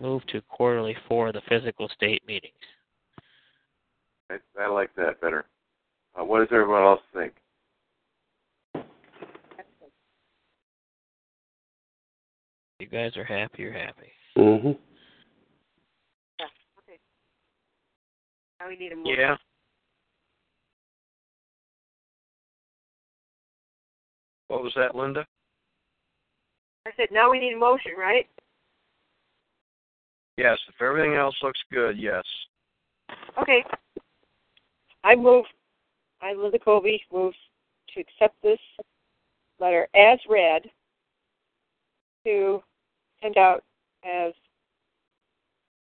move 0.00 0.26
to 0.26 0.40
quarterly 0.42 0.96
for 1.08 1.32
the 1.32 1.40
physical 1.48 1.88
state 1.88 2.22
meetings. 2.26 2.54
I, 4.30 4.36
I 4.60 4.68
like 4.68 4.94
that 4.96 5.20
better. 5.20 5.46
Uh, 6.18 6.24
what 6.24 6.40
does 6.40 6.48
everyone 6.50 6.82
else 6.82 7.00
think? 7.14 7.32
You 12.78 12.86
guys 12.86 13.16
are 13.16 13.24
happy, 13.24 13.62
you're 13.62 13.72
happy. 13.72 14.12
Mm-hmm. 14.36 14.68
Yeah. 16.38 16.46
Okay. 16.78 16.98
Now 18.60 18.68
we 18.68 18.76
need 18.76 18.92
a 18.92 18.96
motion. 18.96 19.14
Yeah. 19.18 19.36
What 24.48 24.62
was 24.62 24.72
that, 24.76 24.94
Linda? 24.94 25.26
I 26.86 26.90
said 26.96 27.08
now 27.10 27.30
we 27.30 27.40
need 27.40 27.54
a 27.54 27.58
motion, 27.58 27.92
right? 27.98 28.26
Yes, 30.36 30.58
if 30.68 30.80
everything 30.80 31.14
else 31.14 31.34
looks 31.42 31.58
good, 31.72 31.98
yes. 31.98 32.22
Okay. 33.40 33.64
I 35.02 35.14
move. 35.14 35.44
I, 36.20 36.34
Linda 36.34 36.58
Colby, 36.58 37.02
moves 37.12 37.36
to 37.94 38.00
accept 38.00 38.40
this 38.42 38.58
letter 39.58 39.88
as 39.94 40.18
read 40.28 40.62
to 42.24 42.62
send 43.22 43.36
out 43.36 43.64
as 44.04 44.32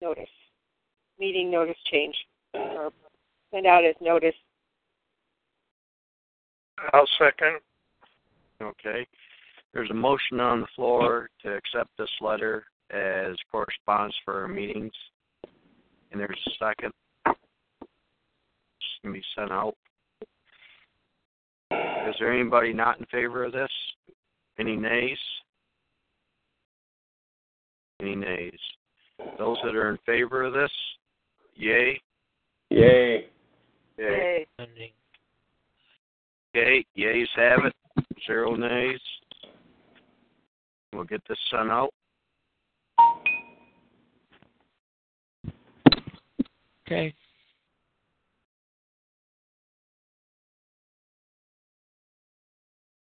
notice, 0.02 0.28
meeting 1.18 1.50
notice 1.50 1.76
change, 1.90 2.16
or 2.54 2.92
send 3.52 3.66
out 3.66 3.84
as 3.84 3.94
notice. 4.00 4.34
I'll 6.92 7.08
second. 7.18 7.61
Okay. 8.62 9.06
There's 9.72 9.90
a 9.90 9.94
motion 9.94 10.40
on 10.40 10.61
the 10.61 10.66
floor 10.74 11.30
to 11.42 11.54
accept 11.54 11.90
this 11.96 12.11
letter 12.20 12.64
as 12.90 13.36
correspondence 13.50 14.14
for 14.24 14.40
our 14.42 14.48
meetings. 14.48 14.92
And 16.11 16.20
there's 16.20 16.38
a 16.46 16.50
second. 16.58 16.92
It's 17.26 17.36
going 19.02 19.14
to 19.14 19.20
be 19.20 19.24
sent 19.36 19.52
out. 19.52 19.74
Is 21.70 22.16
there 22.18 22.32
anybody 22.32 22.72
not 22.72 22.98
in 22.98 23.06
favor 23.06 23.44
of 23.44 23.52
this? 23.52 23.70
Any 24.58 24.76
nays? 24.76 25.18
Any 28.00 28.16
nays? 28.16 28.58
Those 29.38 29.58
that 29.64 29.76
are 29.76 29.90
in 29.90 29.98
favor 30.04 30.42
of 30.42 30.52
this, 30.52 30.70
yay. 31.54 32.00
Yay. 32.70 33.26
Yay. 33.98 34.46
Ending. 34.58 34.90
Okay, 36.56 36.84
yays 36.98 37.28
have 37.36 37.64
it. 37.66 37.74
Zero 38.27 38.55
nays. 38.55 39.01
We'll 40.93 41.05
get 41.05 41.23
this 41.29 41.39
sent 41.51 41.71
out. 41.71 41.91
Okay. 46.87 47.14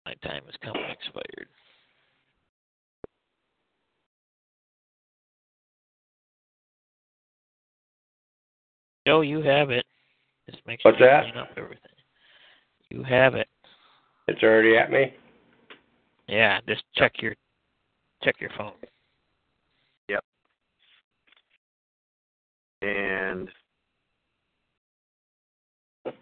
My 0.05 0.13
time 0.27 0.41
is 0.49 0.55
coming 0.61 0.83
expired. 0.91 1.47
Joe, 9.07 9.21
you 9.21 9.41
have 9.41 9.71
it. 9.71 9.85
Just 10.49 10.65
make 10.67 10.81
sure 10.81 10.91
What's 10.91 10.99
you 10.99 11.07
that? 11.07 11.23
clean 11.23 11.37
up 11.37 11.49
everything. 11.57 11.91
You 12.89 13.03
have 13.03 13.35
it. 13.35 13.47
It's 14.27 14.43
already 14.43 14.77
at 14.77 14.91
me. 14.91 15.13
Yeah, 16.27 16.59
just 16.67 16.83
check 16.95 17.13
your 17.21 17.35
check 18.23 18.35
your 18.39 18.51
phone. 18.57 18.73
Yep. 20.07 20.23
And 22.81 23.49
is 26.05 26.13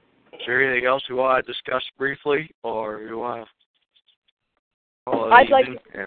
there 0.47 0.63
anything 0.63 0.87
else 0.87 1.03
you 1.09 1.15
want 1.15 1.45
to 1.45 1.51
discuss 1.51 1.83
briefly, 1.97 2.49
or 2.63 3.01
you 3.01 3.19
want 3.19 3.45
to 3.45 5.11
call 5.11 5.27
it 5.27 5.33
I'd 5.33 5.49
like 5.49 5.65
evening? 5.65 5.79
Yeah. 5.93 6.05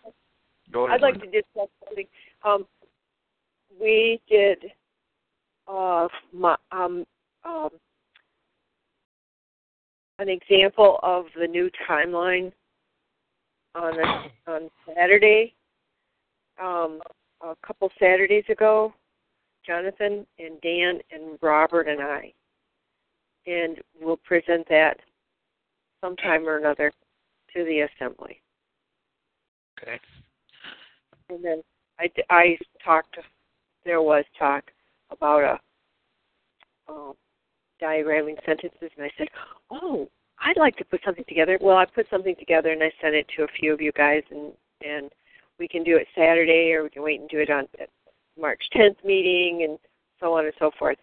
Go 0.72 0.86
ahead. 0.86 0.97
I'd 0.97 1.03
like 1.03 1.20
to 1.20 1.30
discuss 1.30 1.68
something. 1.84 2.07
Um, 2.45 2.66
we 3.80 4.20
did 4.28 4.64
uh, 5.68 6.09
my, 6.32 6.57
um, 6.72 7.05
um, 7.45 7.70
an 10.23 10.29
example 10.29 10.99
of 11.03 11.27
the 11.39 11.47
new 11.47 11.68
timeline 11.89 12.53
on 13.75 13.99
a, 13.99 14.31
on 14.51 14.70
Saturday. 14.87 15.55
Um, 16.62 17.01
a 17.43 17.57
couple 17.66 17.91
Saturdays 17.99 18.45
ago, 18.49 18.95
Jonathan 19.66 20.25
and 20.39 20.61
Dan 20.61 21.01
and 21.11 21.39
Robert 21.43 21.89
and 21.89 22.01
I, 22.01 22.33
and 23.47 23.79
we'll 24.01 24.18
present 24.18 24.68
that 24.68 24.99
sometime 26.01 26.47
or 26.49 26.59
another 26.59 26.93
to 27.53 27.64
the 27.64 27.81
assembly. 27.81 28.41
Okay. 29.81 29.99
And 31.31 31.45
then 31.45 31.62
I, 31.99 32.11
I 32.31 32.59
talked, 32.85 33.18
there 33.85 34.03
was 34.03 34.25
talk 34.39 34.64
about 35.11 35.43
a 35.43 36.93
um, 36.93 37.14
diagramming 37.83 38.37
sentences, 38.47 38.91
and 38.97 39.05
I 39.05 39.11
said, 39.18 39.28
oh, 39.70 40.09
I'd 40.41 40.57
like 40.57 40.76
to 40.76 40.85
put 40.85 41.01
something 41.05 41.24
together. 41.28 41.59
Well, 41.61 41.76
I 41.76 41.85
put 41.85 42.07
something 42.11 42.35
together 42.39 42.70
and 42.72 42.83
I 42.83 42.93
sent 43.01 43.14
it 43.14 43.26
to 43.37 43.45
a 43.45 43.49
few 43.59 43.72
of 43.72 43.80
you 43.80 43.93
guys, 43.93 44.22
and 44.30 44.53
and 44.85 45.11
we 45.59 45.68
can 45.68 45.85
do 45.85 45.97
it 45.97 46.09
Saturday, 46.16 46.72
or 46.72 46.83
we 46.83 46.91
can 46.91 47.03
wait 47.03 47.20
and 47.20 47.28
do 47.28 47.39
it 47.39 47.51
on 47.51 47.68
at 47.80 47.89
March 48.41 48.61
10th 48.74 49.05
meeting, 49.05 49.66
and 49.68 49.78
so 50.18 50.33
on 50.33 50.45
and 50.45 50.55
so 50.59 50.70
forth. 50.78 50.99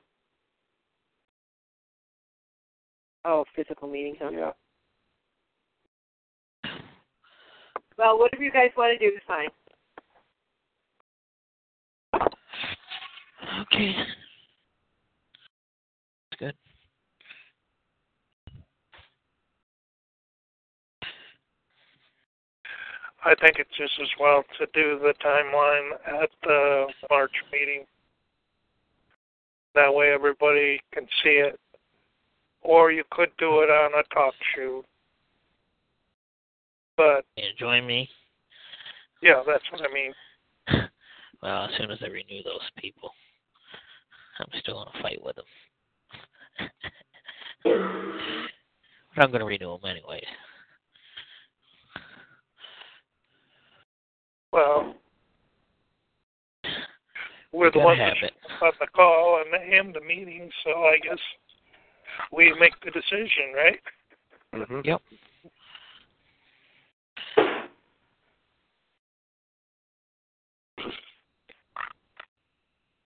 Oh, 3.25 3.45
physical 3.55 3.87
meetings. 3.87 4.17
Huh? 4.21 4.31
Yeah. 4.31 4.51
Well, 7.97 8.17
whatever 8.17 8.43
you 8.43 8.51
guys 8.51 8.71
want 8.77 8.97
to 8.97 9.09
do 9.09 9.13
is 9.13 9.21
fine. 9.27 9.49
Okay. 13.61 13.93
Good. 16.39 16.53
I 23.25 23.35
think 23.35 23.57
it's 23.59 23.77
just 23.77 23.93
as 24.01 24.09
well 24.19 24.43
to 24.59 24.65
do 24.73 24.99
the 24.99 25.13
timeline 25.23 26.21
at 26.21 26.29
the 26.43 26.87
March 27.09 27.33
meeting. 27.51 27.85
That 29.75 29.93
way 29.93 30.11
everybody 30.11 30.79
can 30.93 31.05
see 31.23 31.31
it. 31.31 31.59
Or 32.61 32.91
you 32.91 33.03
could 33.11 33.29
do 33.37 33.61
it 33.61 33.69
on 33.69 33.91
a 33.93 34.03
talk 34.13 34.33
show. 34.55 34.83
But 36.97 37.25
you 37.35 37.45
join 37.57 37.87
me? 37.87 38.09
yeah, 39.21 39.41
that's 39.45 39.63
what 39.71 39.81
I 39.81 39.93
mean. 39.93 40.13
Well, 41.41 41.63
as 41.63 41.69
soon 41.77 41.89
as 41.89 41.99
I 42.03 42.07
renew 42.07 42.43
those 42.43 42.69
people, 42.77 43.11
I'm 44.39 44.59
still 44.59 44.81
in 44.81 44.87
a 44.89 45.01
fight 45.01 45.23
with 45.23 45.37
them. 45.37 45.45
but 49.15 49.23
I'm 49.23 49.31
going 49.31 49.39
to 49.39 49.45
renew 49.45 49.77
them 49.77 49.89
anyways. 49.89 50.25
Well, 54.51 54.95
we're 57.51 57.71
the 57.71 57.79
Gotta 57.79 57.85
ones 57.85 57.99
have 57.99 58.13
that 58.21 58.27
it. 58.27 58.33
on 58.61 58.71
the 58.79 58.87
call 58.87 59.43
and 59.43 59.73
him 59.73 59.93
the 59.93 60.01
meeting, 60.01 60.49
so 60.63 60.71
I 60.71 60.97
guess 61.03 61.19
we 62.31 62.53
make 62.59 62.73
the 62.83 62.91
decision, 62.91 63.53
right? 63.55 63.79
Mm-hmm. 64.55 64.81
Yep. 64.83 65.01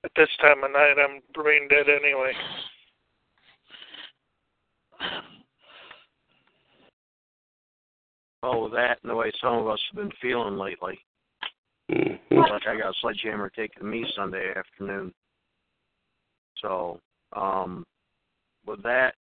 At 0.06 0.12
this 0.18 0.30
time 0.42 0.64
of 0.64 0.72
night, 0.72 0.96
I'm 1.00 1.22
brain 1.34 1.68
dead 1.70 1.86
anyway. 1.90 2.34
Oh, 8.46 8.68
that 8.70 8.98
and 9.02 9.10
the 9.10 9.16
way 9.16 9.32
some 9.42 9.54
of 9.56 9.68
us 9.70 9.80
have 9.90 10.04
been 10.04 10.12
feeling 10.22 10.58
lately. 10.58 11.00
Mm-hmm. 11.94 12.36
Like 12.38 12.68
I 12.68 12.78
got 12.78 12.90
a 12.90 12.94
sledgehammer 13.02 13.52
taking 13.56 13.90
me 13.90 14.06
Sunday 14.16 14.54
afternoon. 14.56 15.14
So, 16.62 17.00
um, 17.34 17.86
with 18.66 18.82
that, 18.84 19.16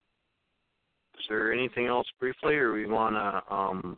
is 1.17 1.25
there 1.29 1.51
anything 1.51 1.87
else 1.87 2.07
briefly, 2.19 2.55
or 2.55 2.73
we 2.73 2.85
want 2.85 3.15
to 3.15 3.53
um, 3.53 3.97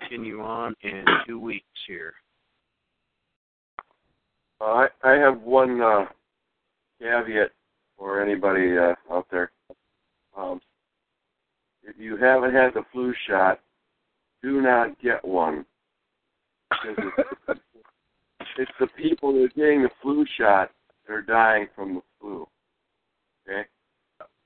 continue 0.00 0.40
on 0.40 0.74
in 0.82 1.04
two 1.26 1.38
weeks 1.38 1.66
here? 1.86 2.14
Uh, 4.60 4.64
I 4.64 4.88
I 5.02 5.12
have 5.14 5.40
one 5.42 5.80
uh, 5.80 6.06
caveat 7.00 7.50
for 7.98 8.22
anybody 8.22 8.76
uh, 8.78 8.94
out 9.10 9.26
there. 9.30 9.50
Um, 10.36 10.60
if 11.84 11.96
you 11.98 12.16
haven't 12.16 12.54
had 12.54 12.74
the 12.74 12.84
flu 12.92 13.12
shot, 13.28 13.60
do 14.42 14.60
not 14.60 15.00
get 15.00 15.24
one. 15.24 15.64
It's, 16.84 17.00
it's 18.58 18.70
the 18.80 18.86
people 18.96 19.32
that 19.34 19.44
are 19.44 19.48
getting 19.48 19.82
the 19.82 19.90
flu 20.00 20.24
shot 20.38 20.70
that 21.06 21.12
are 21.12 21.22
dying 21.22 21.66
from 21.74 21.94
the 21.96 22.02
flu. 22.20 22.46
Okay? 23.48 23.68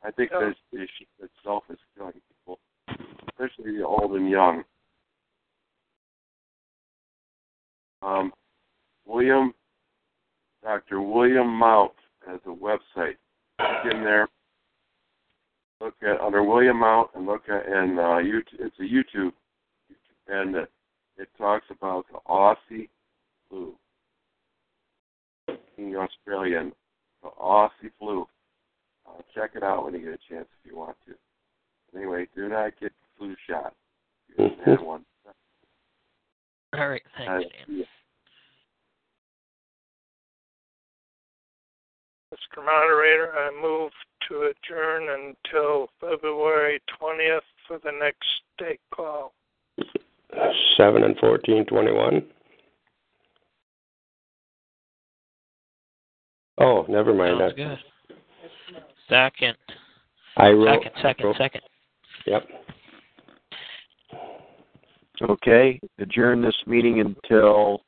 I 0.02 0.10
think 0.10 0.30
Yeah. 0.32 0.48
this 0.48 0.56
issue 0.72 1.06
itself 1.20 1.64
is 1.70 1.78
killing 1.96 2.20
people, 2.28 2.58
especially 3.28 3.76
the 3.76 3.84
old 3.84 4.12
and 4.12 4.28
young. 4.30 4.64
Um, 8.02 8.32
William, 9.04 9.52
Dr. 10.62 11.00
William 11.00 11.48
Mount 11.48 11.92
has 12.26 12.40
a 12.46 12.50
website. 12.50 13.16
Look 13.58 13.92
in 13.92 14.04
there. 14.04 14.28
Look 15.80 15.94
at 16.02 16.20
under 16.20 16.42
William 16.42 16.78
Mount 16.78 17.10
and 17.14 17.26
look 17.26 17.48
at 17.48 17.66
and 17.66 17.98
uh, 17.98 18.18
YouTube. 18.22 18.60
It's 18.60 18.78
a 18.78 18.82
YouTube, 18.82 19.32
and 20.28 20.56
it, 20.56 20.70
it 21.18 21.28
talks 21.36 21.66
about 21.70 22.06
the 22.10 22.18
Aussie 22.28 22.88
flu, 23.48 23.74
being 25.76 25.94
Australian, 25.96 26.72
the 27.22 27.28
Aussie 27.40 27.90
flu. 27.98 28.26
Uh, 29.06 29.20
check 29.34 29.50
it 29.54 29.62
out 29.62 29.84
when 29.84 29.94
you 29.94 30.00
get 30.00 30.08
a 30.14 30.32
chance 30.32 30.48
if 30.64 30.70
you 30.70 30.76
want 30.76 30.96
to. 31.06 31.14
Anyway, 31.96 32.26
do 32.34 32.48
not 32.48 32.72
get 32.80 32.90
the 32.92 33.18
flu 33.18 33.34
shot. 33.48 33.74
You 34.28 34.44
haven't 34.44 34.64
had 34.64 34.80
one. 34.86 35.04
All 36.74 36.88
right. 36.88 37.02
Thanks, 37.16 37.30
Uh, 37.30 37.38
Dan. 37.68 37.84
Mr. 42.54 42.64
Moderator, 42.64 43.32
I 43.36 43.50
move 43.60 43.90
to 44.28 44.50
adjourn 44.50 45.08
until 45.08 45.88
February 46.00 46.80
20th 47.00 47.40
for 47.66 47.78
the 47.82 47.92
next 48.00 48.26
state 48.54 48.80
call. 48.94 49.32
Seven 50.76 51.04
and 51.04 51.16
fourteen 51.18 51.64
twenty-one. 51.66 52.24
Oh, 56.58 56.84
never 56.88 57.12
mind. 57.14 57.38
Sounds 57.38 57.54
that. 57.56 57.78
good. 58.08 58.16
Second. 59.08 59.56
I 60.36 60.48
wrote. 60.50 60.82
Second, 60.82 61.02
second, 61.02 61.34
second. 61.38 61.60
Yep. 62.26 62.48
Okay, 65.22 65.80
adjourn 65.98 66.42
this 66.42 66.56
meeting 66.66 67.00
until 67.00 67.82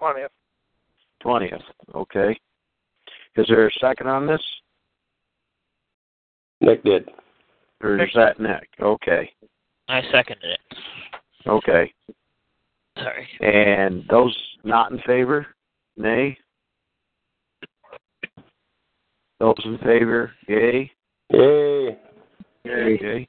20th. 0.00 0.28
20th. 1.26 1.62
Okay. 1.94 2.38
Is 3.36 3.46
there 3.48 3.66
a 3.66 3.72
second 3.80 4.06
on 4.06 4.26
this? 4.26 4.40
Nick 6.60 6.82
did. 6.84 7.08
Or 7.82 8.00
is 8.02 8.10
that 8.14 8.40
Nick? 8.40 8.68
Okay. 8.80 9.30
I 9.88 10.02
seconded 10.12 10.50
it. 10.50 10.78
Okay. 11.46 11.92
Sorry. 12.96 13.28
And 13.40 14.04
those 14.08 14.36
not 14.64 14.90
in 14.90 14.98
favor? 15.06 15.46
Nay? 15.96 16.38
Those 19.38 19.54
in 19.64 19.78
favor? 19.78 20.32
Yay? 20.48 20.90
Yay. 21.30 21.98
Yay. 22.64 23.28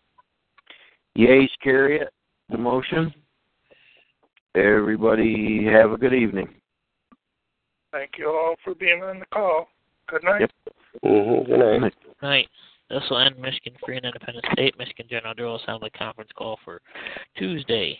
Yeas 1.16 1.50
carry 1.64 2.00
it, 2.00 2.14
the 2.50 2.58
motion. 2.58 3.14
Everybody 4.56 5.66
have 5.66 5.92
a 5.92 5.98
good 5.98 6.14
evening. 6.14 6.48
Thank 7.98 8.12
you 8.20 8.28
all 8.28 8.56
for 8.64 8.76
being 8.76 9.02
on 9.02 9.20
the 9.20 9.26
call. 9.34 9.70
Good 10.08 10.24
night. 10.24 10.42
Yep. 10.42 10.52
Mm-hmm. 11.04 11.52
Good 11.52 11.82
night. 11.82 11.94
Right. 12.22 12.48
This 12.92 13.02
will 13.10 13.18
end 13.18 13.40
Michigan 13.40 13.74
Free 13.84 13.98
and 13.98 14.06
Independent 14.06 14.46
State, 14.52 14.78
Michigan 14.78 15.08
General 15.10 15.34
General 15.34 15.60
Assembly 15.60 15.90
Conference 15.98 16.30
call 16.38 16.60
for 16.64 16.80
Tuesday, 17.38 17.98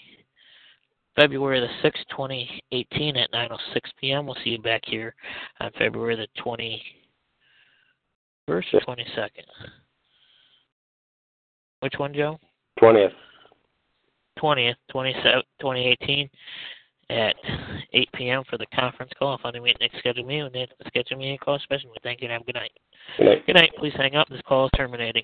February 1.16 1.60
the 1.60 1.90
6th, 1.90 2.06
2018 2.12 3.18
at 3.18 3.32
9.06 3.32 3.58
p.m. 4.00 4.28
We'll 4.28 4.38
see 4.44 4.52
you 4.52 4.62
back 4.62 4.84
here 4.86 5.16
on 5.60 5.72
February 5.80 6.16
the 6.16 6.28
21st 6.42 6.80
or 8.50 8.62
22nd. 8.62 9.48
Which 11.80 11.94
one, 11.98 12.14
Joe? 12.14 12.40
Twentieth. 12.80 13.14
20th, 14.40 14.76
27, 14.92 15.42
2018 15.60 16.30
at 17.10 17.36
8 17.94 18.10
p.m. 18.14 18.44
for 18.50 18.58
the 18.58 18.66
conference 18.68 19.12
call. 19.18 19.36
If 19.36 19.42
any 19.46 19.60
meet 19.60 19.78
next 19.80 20.00
scheduled 20.00 20.28
meeting, 20.28 20.50
then 20.54 20.68
schedule 20.88 21.18
me 21.18 21.34
a 21.34 21.38
call 21.38 21.60
special. 21.60 21.92
Thank 22.04 22.22
you 22.22 22.28
and 22.28 22.34
have 22.34 22.42
a 22.42 22.46
good 22.46 22.56
night. 22.56 22.72
Good 23.18 23.26
night. 23.26 23.46
Good 23.46 23.56
night. 23.56 23.72
Please 23.78 23.94
hang 23.96 24.16
up. 24.16 24.28
This 24.30 24.42
call 24.48 24.66
is 24.66 24.72
terminating. 24.76 25.24